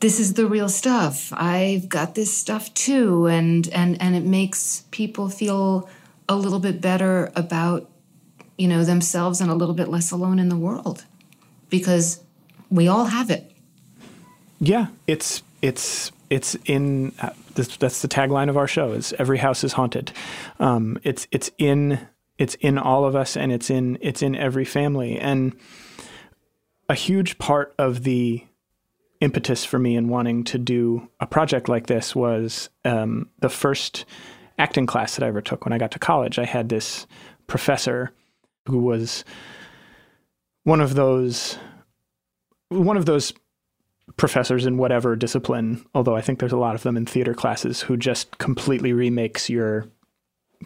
this 0.01 0.21
is 0.21 0.35
the 0.35 0.47
real 0.47 0.69
stuff. 0.69 1.33
I've 1.33 1.89
got 1.89 2.15
this 2.15 2.37
stuff 2.37 2.73
too. 2.75 3.27
And 3.27 3.69
and 3.69 4.01
and 4.01 4.15
it 4.15 4.25
makes 4.25 4.85
people 4.91 5.29
feel 5.29 5.89
a 6.29 6.37
little 6.37 6.59
bit 6.59 6.81
better 6.81 7.33
about 7.35 7.91
you 8.59 8.69
know 8.69 8.85
themselves 8.85 9.41
and 9.41 9.51
a 9.51 9.55
little 9.55 9.75
bit 9.75 9.89
less 9.89 10.11
alone 10.11 10.39
in 10.39 10.49
the 10.49 10.57
world 10.57 11.05
because 11.71 12.21
we 12.71 12.89
all 12.89 13.07
have 13.07 13.31
it. 13.31 13.51
Yeah 14.61 14.87
it's 15.07 15.43
it's 15.63 16.13
it's 16.31 16.57
in 16.65 17.13
uh, 17.21 17.31
this, 17.55 17.77
that's 17.77 18.03
the 18.03 18.09
tagline 18.09 18.49
of 18.49 18.57
our 18.57 18.67
show 18.67 18.93
is 18.93 19.15
every 19.19 19.39
house 19.39 19.65
is 19.65 19.73
haunted. 19.73 20.13
Um, 20.59 20.99
it's 21.03 21.27
it's 21.31 21.51
in 21.59 22.07
it's 22.39 22.55
in 22.57 22.79
all 22.79 23.05
of 23.05 23.17
us 23.17 23.37
and 23.37 23.53
it's 23.53 23.71
in 23.71 23.99
it's 24.01 24.23
in 24.23 24.35
every 24.35 24.65
family. 24.65 25.19
And 25.19 25.57
a 26.89 26.95
huge 26.95 27.39
part 27.39 27.75
of 27.79 28.05
the 28.05 28.45
impetus 29.21 29.65
for 29.65 29.79
me 29.79 29.97
in 29.97 30.09
wanting 30.09 30.45
to 30.45 30.59
do 30.59 31.09
a 31.21 31.27
project 31.27 31.69
like 31.69 31.87
this 31.87 32.15
was 32.15 32.69
um, 32.85 33.29
the 33.41 33.49
first 33.49 34.05
acting 34.59 34.87
class 34.87 35.17
that 35.17 35.25
I 35.25 35.29
ever 35.29 35.41
took 35.41 35.65
when 35.65 35.73
I 35.73 35.79
got 35.79 35.91
to 35.93 35.99
college. 35.99 36.39
I 36.39 36.45
had 36.45 36.69
this 36.69 37.07
professor 37.47 38.13
who 38.67 38.79
was 38.79 39.25
one 40.65 40.81
of 40.81 40.95
those 40.95 41.59
one 42.69 42.97
of 42.97 43.07
those 43.07 43.33
professors 44.17 44.67
in 44.67 44.77
whatever 44.77 45.15
discipline, 45.15 45.85
although 45.95 46.17
I 46.17 46.21
think 46.21 46.39
there's 46.39 46.53
a 46.53 46.59
lot 46.59 46.75
of 46.75 46.83
them 46.83 46.97
in 46.97 47.07
theater 47.07 47.35
classes 47.35 47.81
who 47.81 47.97
just 47.97 48.39
completely 48.39 48.93
remakes 48.93 49.49
your 49.49 49.87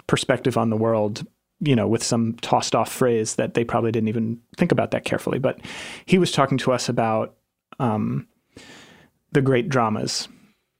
perspective 0.06 0.56
on 0.56 0.70
the 0.70 0.76
world, 0.76 1.26
you 1.60 1.76
know, 1.76 1.88
with 1.88 2.02
some 2.02 2.34
tossed 2.40 2.74
off 2.74 2.90
phrase 2.90 3.34
that 3.34 3.54
they 3.54 3.64
probably 3.64 3.92
didn't 3.92 4.08
even 4.08 4.40
think 4.56 4.72
about 4.72 4.92
that 4.92 5.04
carefully. 5.04 5.38
But 5.38 5.60
he 6.06 6.18
was 6.18 6.32
talking 6.32 6.58
to 6.58 6.72
us 6.72 6.88
about 6.88 7.34
um, 7.78 8.26
the 9.32 9.42
great 9.42 9.68
dramas 9.68 10.28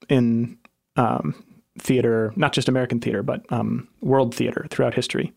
in 0.08 0.58
um, 0.96 1.44
theater, 1.78 2.32
not 2.36 2.52
just 2.52 2.68
American 2.68 3.00
theater, 3.00 3.22
but 3.22 3.44
um, 3.52 3.88
world 4.00 4.34
theater 4.34 4.66
throughout 4.70 4.94
history. 4.94 5.32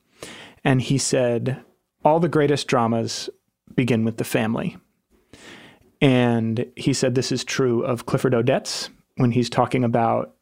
And 0.63 0.82
he 0.82 0.97
said, 0.97 1.62
all 2.04 2.19
the 2.19 2.30
greatest 2.30 2.67
dramas 2.67 3.30
begin 3.76 4.04
with 4.06 4.17
the 4.17 4.23
family. 4.23 4.78
And 6.02 6.65
he 6.76 6.93
said 6.93 7.15
this 7.15 7.32
is 7.32 7.43
true 7.43 7.84
of 7.84 8.06
Clifford 8.06 8.34
Odets 8.34 8.89
when 9.15 9.32
he's 9.32 9.49
talking 9.49 9.84
about 9.84 10.36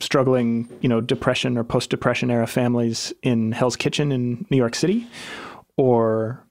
struggling, 0.00 0.68
you 0.80 0.88
know, 0.88 1.00
depression 1.00 1.56
or 1.58 1.64
post 1.64 1.90
depression 1.90 2.30
era 2.30 2.46
families 2.46 3.12
in 3.22 3.52
Hell's 3.52 3.76
Kitchen 3.76 4.12
in 4.12 4.46
New 4.50 4.56
York 4.56 4.74
City, 4.74 5.06
or 5.76 6.44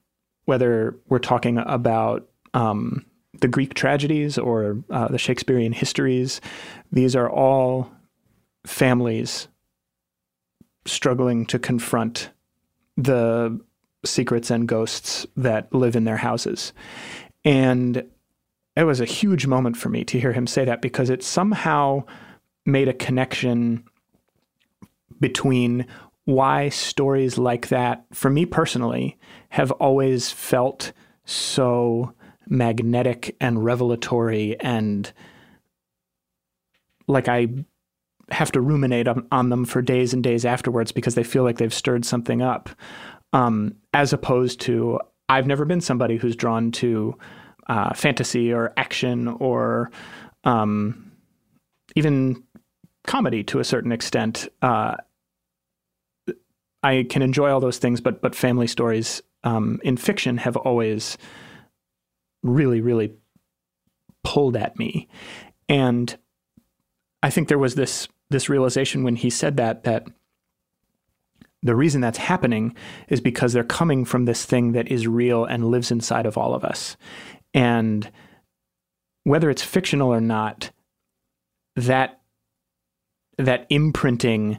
whether 0.44 0.96
we're 1.08 1.18
talking 1.18 1.58
about 1.58 2.28
um, 2.54 3.04
the 3.40 3.48
Greek 3.48 3.74
tragedies 3.74 4.38
or 4.38 4.82
uh, 4.90 5.08
the 5.08 5.18
Shakespearean 5.18 5.72
histories. 5.72 6.40
These 6.92 7.16
are 7.16 7.30
all 7.30 7.90
families 8.64 9.48
struggling 10.86 11.46
to 11.46 11.58
confront 11.58 12.30
the 12.96 13.60
secrets 14.04 14.50
and 14.50 14.68
ghosts 14.68 15.26
that 15.36 15.72
live 15.74 15.96
in 15.96 16.04
their 16.04 16.16
houses. 16.16 16.72
And 17.44 18.04
it 18.76 18.84
was 18.84 19.00
a 19.00 19.06
huge 19.06 19.46
moment 19.46 19.76
for 19.76 19.88
me 19.88 20.04
to 20.04 20.20
hear 20.20 20.32
him 20.32 20.46
say 20.46 20.64
that 20.64 20.82
because 20.82 21.10
it 21.10 21.22
somehow 21.22 22.04
made 22.64 22.88
a 22.88 22.92
connection 22.92 23.84
between 25.20 25.86
why 26.24 26.68
stories 26.68 27.38
like 27.38 27.68
that, 27.68 28.04
for 28.12 28.28
me 28.28 28.44
personally, 28.44 29.16
have 29.50 29.70
always 29.72 30.30
felt 30.30 30.92
so 31.24 32.12
magnetic 32.48 33.36
and 33.40 33.64
revelatory 33.64 34.58
and 34.60 35.12
like 37.08 37.28
I 37.28 37.48
have 38.30 38.50
to 38.52 38.60
ruminate 38.60 39.06
on, 39.06 39.26
on, 39.30 39.50
them 39.50 39.64
for 39.64 39.80
days 39.80 40.12
and 40.12 40.22
days 40.22 40.44
afterwards 40.44 40.90
because 40.90 41.14
they 41.14 41.22
feel 41.22 41.44
like 41.44 41.58
they've 41.58 41.72
stirred 41.72 42.04
something 42.04 42.42
up. 42.42 42.68
Um, 43.32 43.76
as 43.94 44.12
opposed 44.12 44.60
to, 44.62 44.98
I've 45.28 45.46
never 45.46 45.64
been 45.64 45.80
somebody 45.80 46.16
who's 46.16 46.34
drawn 46.34 46.72
to 46.72 47.16
uh, 47.68 47.94
fantasy 47.94 48.52
or 48.52 48.72
action 48.76 49.28
or 49.28 49.90
um, 50.44 51.12
even 51.94 52.42
comedy 53.06 53.44
to 53.44 53.60
a 53.60 53.64
certain 53.64 53.92
extent. 53.92 54.48
Uh, 54.62 54.96
I 56.82 57.06
can 57.08 57.22
enjoy 57.22 57.50
all 57.50 57.60
those 57.60 57.78
things, 57.78 58.00
but 58.00 58.20
but 58.20 58.34
family 58.34 58.66
stories 58.66 59.22
um, 59.44 59.80
in 59.82 59.96
fiction 59.96 60.36
have 60.38 60.56
always 60.56 61.18
really, 62.42 62.80
really 62.80 63.14
pulled 64.24 64.56
at 64.56 64.78
me. 64.78 65.08
And 65.68 66.16
I 67.22 67.30
think 67.30 67.48
there 67.48 67.58
was 67.58 67.74
this 67.74 68.08
this 68.28 68.48
realization 68.48 69.04
when 69.04 69.16
he 69.16 69.30
said 69.30 69.56
that 69.56 69.84
that 69.84 70.06
the 71.62 71.74
reason 71.74 72.00
that's 72.00 72.18
happening 72.18 72.76
is 73.08 73.20
because 73.20 73.52
they're 73.52 73.64
coming 73.64 74.04
from 74.04 74.24
this 74.24 74.44
thing 74.44 74.72
that 74.72 74.88
is 74.88 75.06
real 75.06 75.44
and 75.44 75.66
lives 75.66 75.90
inside 75.90 76.26
of 76.26 76.38
all 76.38 76.54
of 76.54 76.64
us. 76.64 76.96
And 77.54 78.10
whether 79.24 79.50
it's 79.50 79.62
fictional 79.62 80.12
or 80.12 80.20
not, 80.20 80.70
that 81.74 82.20
that 83.38 83.66
imprinting 83.68 84.58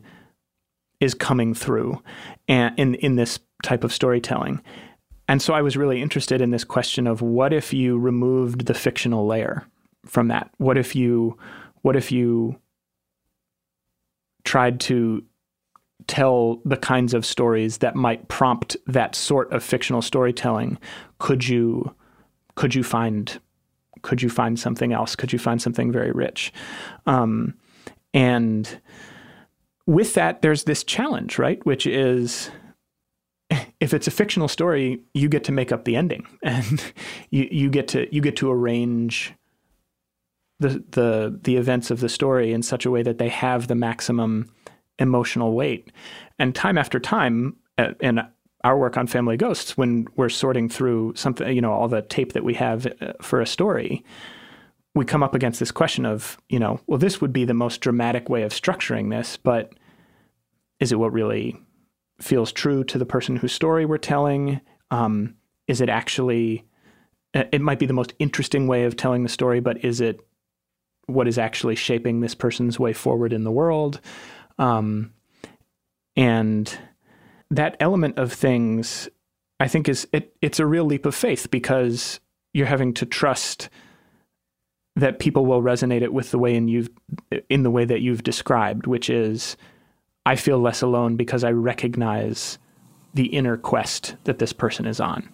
is 1.00 1.14
coming 1.14 1.54
through 1.54 2.02
and 2.48 2.78
in 2.78 2.96
in 2.96 3.16
this 3.16 3.40
type 3.64 3.84
of 3.84 3.94
storytelling. 3.94 4.62
And 5.28 5.42
so 5.42 5.54
I 5.54 5.62
was 5.62 5.76
really 5.76 6.02
interested 6.02 6.42
in 6.42 6.52
this 6.52 6.64
question 6.64 7.06
of 7.08 7.22
what 7.22 7.54
if 7.54 7.74
you 7.74 7.98
removed 7.98 8.66
the 8.66 8.74
fictional 8.74 9.28
layer 9.28 9.66
from 10.06 10.30
that? 10.30 10.50
What 10.58 10.78
if 10.78 10.96
you 10.96 11.38
what 11.82 11.96
if 11.96 12.12
you 12.12 12.60
tried 14.44 14.80
to 14.80 15.24
tell 16.08 16.62
the 16.64 16.78
kinds 16.78 17.14
of 17.14 17.26
stories 17.26 17.80
that 17.80 17.96
might 17.96 18.28
prompt 18.30 18.78
that 18.88 19.16
sort 19.16 19.52
of 19.52 19.64
fictional 19.64 20.02
storytelling? 20.02 20.78
Could 21.20 21.48
you 21.48 21.94
could 22.56 22.74
you 22.74 22.84
find 22.84 23.40
could 24.04 24.22
you 24.22 24.30
find 24.30 24.60
something 24.60 24.94
else? 24.94 25.16
Could 25.16 25.34
you 25.34 25.40
find 25.40 25.62
something 25.62 25.92
very 25.92 26.12
rich? 26.12 26.54
Um, 27.06 27.56
and 28.14 28.80
with 29.86 30.14
that, 30.14 30.42
there's 30.42 30.64
this 30.64 30.84
challenge, 30.84 31.40
right? 31.40 31.64
Which 31.66 31.86
is 31.86 32.50
if 33.80 33.94
it's 33.94 34.08
a 34.08 34.12
fictional 34.12 34.48
story, 34.48 35.02
you 35.14 35.30
get 35.30 35.44
to 35.46 35.52
make 35.52 35.72
up 35.72 35.86
the 35.86 35.96
ending, 35.96 36.28
and 36.44 36.94
you 37.30 37.48
you 37.52 37.70
get 37.70 37.88
to 37.90 38.14
you 38.14 38.22
get 38.22 38.36
to 38.38 38.52
arrange 38.52 39.34
the 40.60 40.84
the 40.92 41.40
the 41.44 41.58
events 41.58 41.92
of 41.92 42.00
the 42.00 42.10
story 42.10 42.52
in 42.52 42.64
such 42.64 42.86
a 42.86 42.92
way 42.92 43.04
that 43.04 43.18
they 43.18 43.30
have 43.30 43.68
the 43.68 43.76
maximum 43.76 44.50
emotional 45.00 45.54
weight. 45.54 45.92
And 46.40 46.56
time 46.56 46.78
after 46.78 47.00
time, 47.00 47.56
uh, 47.78 47.94
in 48.00 48.22
our 48.64 48.78
work 48.78 48.98
on 48.98 49.08
Family 49.08 49.38
Ghosts, 49.38 49.78
when 49.78 50.08
we're 50.16 50.30
sorting 50.30 50.68
through 50.68 51.14
something, 51.16 51.56
you 51.56 51.62
know, 51.62 51.72
all 51.72 51.88
the 51.88 52.02
tape 52.02 52.34
that 52.34 52.44
we 52.44 52.56
have 52.56 52.88
uh, 53.02 53.14
for 53.22 53.40
a 53.40 53.46
story, 53.46 54.04
we 54.96 55.06
come 55.06 55.22
up 55.22 55.36
against 55.36 55.60
this 55.60 55.72
question 55.72 56.06
of, 56.06 56.38
you 56.50 56.58
know, 56.58 56.80
well, 56.88 56.98
this 56.98 57.22
would 57.22 57.32
be 57.32 57.46
the 57.46 57.54
most 57.54 57.82
dramatic 57.82 58.30
way 58.30 58.42
of 58.42 58.52
structuring 58.52 59.12
this, 59.12 59.38
but 59.38 59.74
is 60.80 60.92
it 60.92 61.00
what 61.00 61.14
really 61.14 61.56
feels 62.20 62.52
true 62.52 62.84
to 62.86 62.98
the 62.98 63.06
person 63.06 63.36
whose 63.36 63.54
story 63.54 63.86
we're 63.86 63.98
telling? 63.98 64.62
Um, 64.92 65.36
is 65.68 65.82
it 65.82 65.90
actually, 65.90 66.66
uh, 67.34 67.44
it 67.52 67.62
might 67.62 67.80
be 67.80 67.86
the 67.86 67.94
most 67.94 68.14
interesting 68.20 68.68
way 68.68 68.86
of 68.86 68.96
telling 68.96 69.24
the 69.24 69.30
story, 69.30 69.60
but 69.60 69.84
is 69.84 70.02
it 70.02 70.20
what 71.06 71.28
is 71.28 71.38
actually 71.38 71.76
shaping 71.76 72.20
this 72.20 72.36
person's 72.36 72.80
way 72.80 72.94
forward 72.94 73.34
in 73.34 73.44
the 73.44 73.52
world? 73.52 74.02
Um, 74.58 75.14
and 76.16 76.78
that 77.52 77.78
element 77.80 78.18
of 78.18 78.34
things, 78.34 79.08
I 79.60 79.68
think, 79.68 79.88
is 79.88 80.08
it, 80.12 80.36
it's 80.42 80.60
a 80.60 80.66
real 80.66 80.86
leap 80.86 81.06
of 81.06 81.16
faith 81.16 81.50
because 81.52 82.20
you're 82.54 82.66
having 82.66 82.94
to 82.96 83.06
trust 83.06 83.70
that 84.96 85.20
people 85.20 85.46
will 85.46 85.62
resonate 85.62 86.02
it 86.02 86.12
with 86.12 86.32
the 86.32 86.40
way 86.40 86.56
in 86.56 86.68
you've 86.68 86.90
in 87.50 87.62
the 87.62 87.70
way 87.70 87.86
that 87.86 88.02
you've 88.02 88.24
described, 88.24 88.88
which 88.88 89.12
is 89.12 89.56
I 90.28 90.36
feel 90.36 90.60
less 90.60 90.82
alone 90.82 91.16
because 91.16 91.46
I 91.46 91.52
recognize 91.52 92.60
the 93.14 93.28
inner 93.28 93.56
quest 93.56 94.18
that 94.26 94.40
this 94.40 94.52
person 94.52 94.86
is 94.86 95.00
on. 95.00 95.30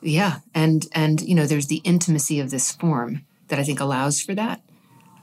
Yeah, 0.00 0.38
and 0.54 0.86
and 0.92 1.20
you 1.20 1.34
know, 1.34 1.44
there's 1.44 1.66
the 1.66 1.80
intimacy 1.82 2.38
of 2.38 2.50
this 2.50 2.70
form 2.70 3.26
that 3.48 3.58
I 3.58 3.64
think 3.64 3.80
allows 3.80 4.22
for 4.22 4.32
that, 4.36 4.62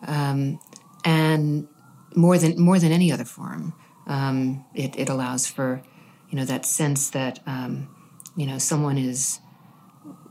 um, 0.06 0.60
and 1.06 1.70
more 2.14 2.38
than 2.38 2.60
more 2.60 2.78
than 2.78 2.92
any 2.92 3.10
other 3.10 3.24
form, 3.24 3.74
um, 4.06 4.66
it, 4.76 5.00
it 5.00 5.08
allows 5.08 5.48
for 5.48 5.82
you 6.30 6.38
know 6.38 6.44
that 6.44 6.66
sense 6.66 7.10
that 7.12 7.40
um, 7.48 7.88
you 8.36 8.46
know 8.46 8.58
someone 8.58 8.98
is 8.98 9.40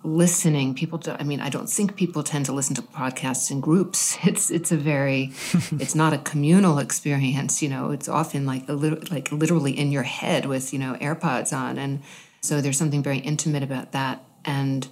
listening 0.04 0.74
people 0.74 0.98
do, 0.98 1.14
i 1.18 1.24
mean 1.24 1.40
i 1.40 1.48
don't 1.48 1.68
think 1.68 1.96
people 1.96 2.22
tend 2.22 2.46
to 2.46 2.52
listen 2.52 2.74
to 2.74 2.82
podcasts 2.82 3.50
in 3.50 3.60
groups. 3.60 4.16
It's 4.24 4.50
it's 4.50 4.72
a 4.72 4.76
very 4.76 5.32
it's 5.72 5.94
not 5.94 6.12
a 6.12 6.18
communal 6.18 6.78
experience 6.78 7.62
you 7.62 7.68
know 7.68 7.90
it's 7.90 8.08
often 8.08 8.46
like 8.46 8.68
a 8.68 8.74
little 8.74 9.00
like 9.10 9.32
literally 9.32 9.78
in 9.78 9.90
your 9.92 10.04
head 10.04 10.46
with 10.46 10.72
you 10.72 10.78
know 10.78 10.96
airpods 11.00 11.52
on. 11.52 11.78
And 11.78 12.02
so 12.40 12.60
there's 12.60 12.78
something 12.78 13.02
very 13.02 13.18
intimate 13.18 13.62
about 13.62 13.92
that. 13.92 14.22
And 14.44 14.88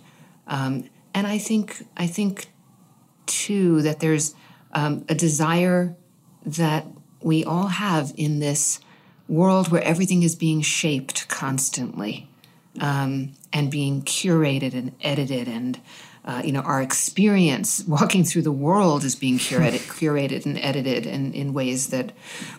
um, 0.46 0.90
and 1.16 1.26
i 1.26 1.38
think 1.38 1.84
i 1.96 2.06
think 2.06 2.48
too 3.26 3.82
that 3.82 3.98
there's 3.98 4.34
um, 4.72 5.04
a 5.08 5.14
desire 5.14 5.96
that 6.44 6.86
we 7.20 7.42
all 7.44 7.68
have 7.68 8.12
in 8.16 8.38
this 8.38 8.78
world 9.26 9.68
where 9.68 9.82
everything 9.82 10.22
is 10.22 10.36
being 10.36 10.60
shaped 10.60 11.26
constantly 11.28 12.28
um, 12.80 13.32
and 13.52 13.70
being 13.70 14.02
curated 14.02 14.74
and 14.74 14.94
edited 15.00 15.48
and 15.48 15.80
uh, 16.24 16.42
you 16.44 16.52
know 16.52 16.60
our 16.60 16.82
experience 16.82 17.84
walking 17.86 18.24
through 18.24 18.42
the 18.42 18.52
world 18.52 19.04
is 19.04 19.14
being 19.14 19.38
curated, 19.38 19.78
curated 19.98 20.44
and 20.44 20.58
edited 20.58 21.06
in, 21.06 21.32
in 21.32 21.52
ways 21.52 21.88
that 21.88 22.12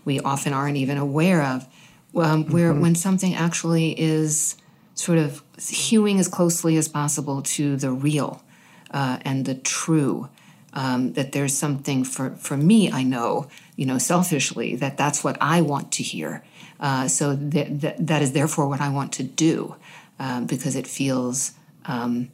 we 0.06 0.19
often 0.21 0.53
aren't 0.53 0.77
even 0.77 0.97
aware 0.97 1.43
of. 1.43 1.67
Um, 2.15 2.45
where 2.45 2.71
mm-hmm. 2.71 2.82
when 2.82 2.95
something 2.95 3.36
actually 3.36 3.99
is 3.99 4.56
sort 4.95 5.19
of 5.19 5.43
hewing 5.60 6.19
as 6.19 6.27
closely 6.27 6.77
as 6.77 6.88
possible 6.88 7.41
to 7.41 7.75
the 7.75 7.91
real 7.91 8.43
uh, 8.91 9.19
and 9.21 9.45
the 9.45 9.56
true 9.56 10.30
um, 10.73 11.13
that 11.13 11.32
there's 11.32 11.56
something 11.56 12.03
for, 12.03 12.32
for 12.32 12.58
me 12.58 12.91
i 12.91 13.03
know 13.03 13.47
you 13.75 13.86
know 13.86 13.97
selfishly 13.97 14.75
that 14.75 14.97
that's 14.97 15.23
what 15.23 15.38
i 15.41 15.62
want 15.62 15.91
to 15.91 16.03
hear. 16.03 16.43
Uh, 16.80 17.08
so 17.08 17.36
th- 17.36 17.82
th- 17.82 17.95
that 17.99 18.21
is 18.21 18.34
therefore 18.34 18.67
what 18.67 18.82
i 18.82 18.89
want 18.89 19.12
to 19.12 19.23
do 19.23 19.75
um, 20.19 20.45
because 20.45 20.75
it 20.75 20.88
feels 20.88 21.53
um, 21.86 22.30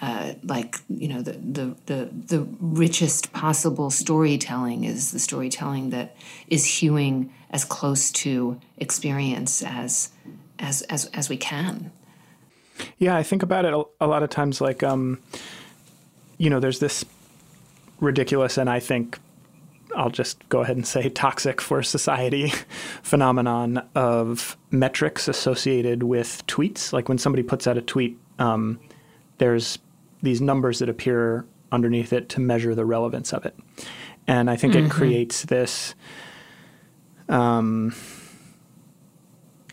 uh, 0.00 0.34
like 0.44 0.76
you 0.88 1.08
know 1.08 1.22
the, 1.22 1.32
the 1.32 1.76
the 1.86 2.08
the 2.12 2.48
richest 2.60 3.32
possible 3.32 3.90
storytelling 3.90 4.84
is 4.84 5.10
the 5.12 5.18
storytelling 5.18 5.90
that 5.90 6.16
is 6.48 6.64
hewing 6.64 7.32
as 7.50 7.64
close 7.64 8.10
to 8.12 8.60
experience 8.76 9.62
as 9.62 10.10
as 10.58 10.82
as 10.82 11.06
as 11.06 11.28
we 11.28 11.36
can. 11.36 11.90
Yeah, 12.98 13.16
I 13.16 13.24
think 13.24 13.42
about 13.42 13.64
it 13.64 13.74
a, 14.00 14.06
lot 14.06 14.22
of 14.22 14.30
times 14.30 14.60
like 14.60 14.84
um, 14.84 15.18
you 16.36 16.48
know, 16.48 16.60
there's 16.60 16.78
this 16.78 17.04
ridiculous 18.00 18.56
and 18.56 18.70
I 18.70 18.78
think 18.78 19.18
I'll 19.98 20.10
just 20.10 20.48
go 20.48 20.60
ahead 20.60 20.76
and 20.76 20.86
say 20.86 21.08
toxic 21.08 21.60
for 21.60 21.82
society 21.82 22.52
phenomenon 23.02 23.82
of 23.96 24.56
metrics 24.70 25.26
associated 25.26 26.04
with 26.04 26.46
tweets. 26.46 26.92
Like 26.92 27.08
when 27.08 27.18
somebody 27.18 27.42
puts 27.42 27.66
out 27.66 27.76
a 27.76 27.82
tweet, 27.82 28.16
um, 28.38 28.78
there's 29.38 29.80
these 30.22 30.40
numbers 30.40 30.78
that 30.78 30.88
appear 30.88 31.46
underneath 31.72 32.12
it 32.12 32.28
to 32.30 32.40
measure 32.40 32.76
the 32.76 32.84
relevance 32.84 33.32
of 33.32 33.44
it. 33.44 33.58
And 34.28 34.48
I 34.48 34.54
think 34.54 34.74
mm-hmm. 34.74 34.86
it 34.86 34.90
creates 34.90 35.42
this 35.42 35.96
um, 37.28 37.92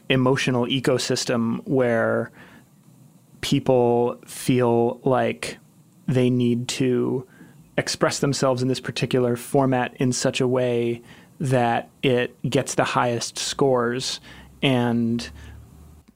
emotional 0.09 0.65
ecosystem 0.65 1.61
where 1.67 2.31
people 3.41 4.19
feel 4.25 4.99
like 5.03 5.59
they 6.07 6.31
need 6.31 6.67
to 6.67 7.27
express 7.77 8.19
themselves 8.19 8.61
in 8.61 8.67
this 8.67 8.79
particular 8.79 9.35
format 9.35 9.95
in 9.97 10.11
such 10.11 10.41
a 10.41 10.47
way 10.47 11.01
that 11.39 11.89
it 12.01 12.35
gets 12.49 12.75
the 12.75 12.83
highest 12.83 13.37
scores 13.37 14.21
and 14.61 15.29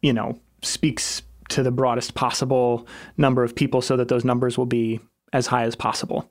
you 0.02 0.14
know 0.14 0.40
speaks 0.62 1.22
to 1.50 1.64
the 1.64 1.72
broadest 1.72 2.14
possible 2.16 2.88
number 3.18 3.44
of 3.44 3.56
people 3.56 3.82
so 3.82 3.98
that 3.98 4.08
those 4.08 4.24
numbers 4.24 4.58
will 4.58 4.66
be 4.66 5.00
as 5.34 5.48
high 5.48 5.64
as 5.64 5.76
possible. 5.76 6.30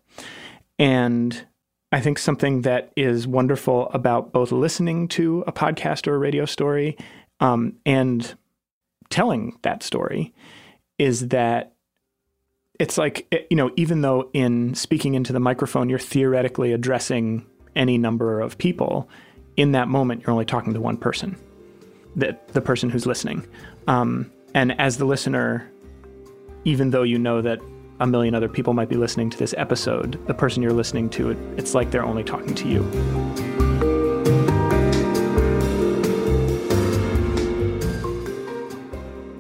And 0.79 1.47
i 1.91 2.01
think 2.01 2.19
something 2.19 2.63
that 2.63 2.93
is 2.97 3.27
wonderful 3.27 3.89
about 3.95 4.31
both 4.33 4.53
listening 4.53 5.09
to 5.09 5.43
a 5.47 5.53
podcast 5.53 6.07
or 6.07 6.15
a 6.15 6.19
radio 6.19 6.45
story 6.45 6.97
um, 7.41 7.75
and 7.87 8.37
telling 9.11 9.59
that 9.63 9.83
story 9.83 10.35
is 10.99 11.29
that 11.29 11.73
it's 12.79 12.97
like 12.97 13.27
eh, 13.33 13.39
you 13.51 13.57
know 13.57 13.71
even 13.77 14.03
though 14.03 14.31
in 14.33 14.75
speaking 14.75 15.15
into 15.15 15.33
the 15.33 15.41
microphone 15.41 15.89
you're 15.89 15.99
theoretically 15.99 16.73
addressing 16.73 17.45
any 17.77 17.99
number 17.99 18.41
of 18.41 18.59
people 18.59 19.09
in 19.57 19.73
that 19.73 19.89
moment 19.89 20.23
you're 20.23 20.31
only 20.31 20.45
talking 20.45 20.73
to 20.73 20.81
one 20.81 20.97
person 20.97 21.37
the, 22.17 22.37
the 22.49 22.61
person 22.61 22.91
who's 22.91 23.07
listening. 23.07 23.47
Um, 23.87 24.33
and 24.55 24.79
as 24.81 24.97
the 24.97 25.05
listener 25.05 25.71
even 26.65 26.91
though 26.91 27.05
you 27.05 27.19
know 27.19 27.41
that 27.41 27.61
a 28.01 28.07
million 28.07 28.35
other 28.35 28.49
people 28.49 28.73
might 28.73 28.89
be 28.89 28.97
listening 28.97 29.31
to 29.31 29.39
this 29.39 29.55
episode 29.57 30.25
the 30.27 30.35
person 30.35 30.63
you're 30.63 30.73
listening 30.73 31.11
to 31.11 31.31
it, 31.31 31.39
it's 31.57 31.75
like 31.75 31.91
they're 31.91 32.05
only 32.05 32.25
talking 32.25 32.55
to 32.55 32.69
you. 32.69 32.83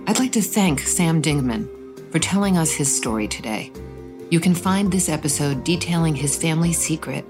I'd 0.06 0.18
like 0.18 0.32
to 0.32 0.42
thank 0.42 0.80
sam 0.80 1.22
dingman 1.22 1.77
for 2.10 2.18
telling 2.18 2.56
us 2.56 2.72
his 2.72 2.92
story 2.94 3.28
today. 3.28 3.70
You 4.30 4.40
can 4.40 4.54
find 4.54 4.90
this 4.92 5.08
episode 5.08 5.64
detailing 5.64 6.14
his 6.14 6.36
family 6.36 6.72
secret, 6.72 7.24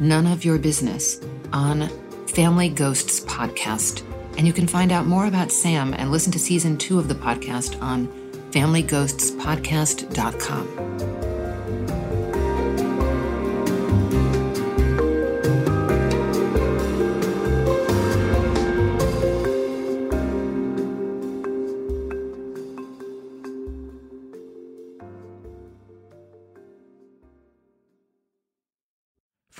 None 0.00 0.26
of 0.26 0.44
Your 0.44 0.58
Business, 0.58 1.20
on 1.52 1.88
Family 2.26 2.68
Ghosts 2.68 3.20
Podcast. 3.20 4.02
And 4.36 4.46
you 4.46 4.52
can 4.52 4.66
find 4.66 4.92
out 4.92 5.06
more 5.06 5.26
about 5.26 5.52
Sam 5.52 5.94
and 5.94 6.10
listen 6.10 6.32
to 6.32 6.38
season 6.38 6.76
two 6.78 6.98
of 6.98 7.08
the 7.08 7.14
podcast 7.14 7.80
on 7.82 8.08
FamilyGhostsPodcast.com. 8.50 11.21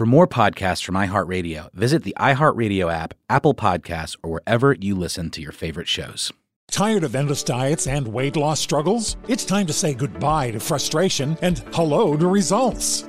For 0.03 0.07
more 0.07 0.26
podcasts 0.26 0.84
from 0.84 0.96
iHeartRadio, 0.96 1.72
visit 1.74 2.03
the 2.03 2.16
iHeartRadio 2.18 2.92
app, 2.92 3.14
Apple 3.30 3.55
Podcasts, 3.55 4.16
or 4.24 4.32
wherever 4.32 4.72
you 4.72 4.96
listen 4.96 5.30
to 5.30 5.40
your 5.40 5.53
favorite 5.53 5.86
shows. 5.86 6.32
Tired 6.72 7.05
of 7.05 7.14
endless 7.14 7.44
diets 7.44 7.86
and 7.86 8.09
weight 8.09 8.34
loss 8.34 8.59
struggles? 8.59 9.16
It's 9.28 9.44
time 9.44 9.64
to 9.66 9.72
say 9.72 9.94
goodbye 9.94 10.50
to 10.50 10.59
frustration 10.59 11.38
and 11.40 11.61
hello 11.72 12.16
to 12.16 12.26
results. 12.26 13.09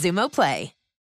Xumo 0.00 0.30
Play. 0.30 0.79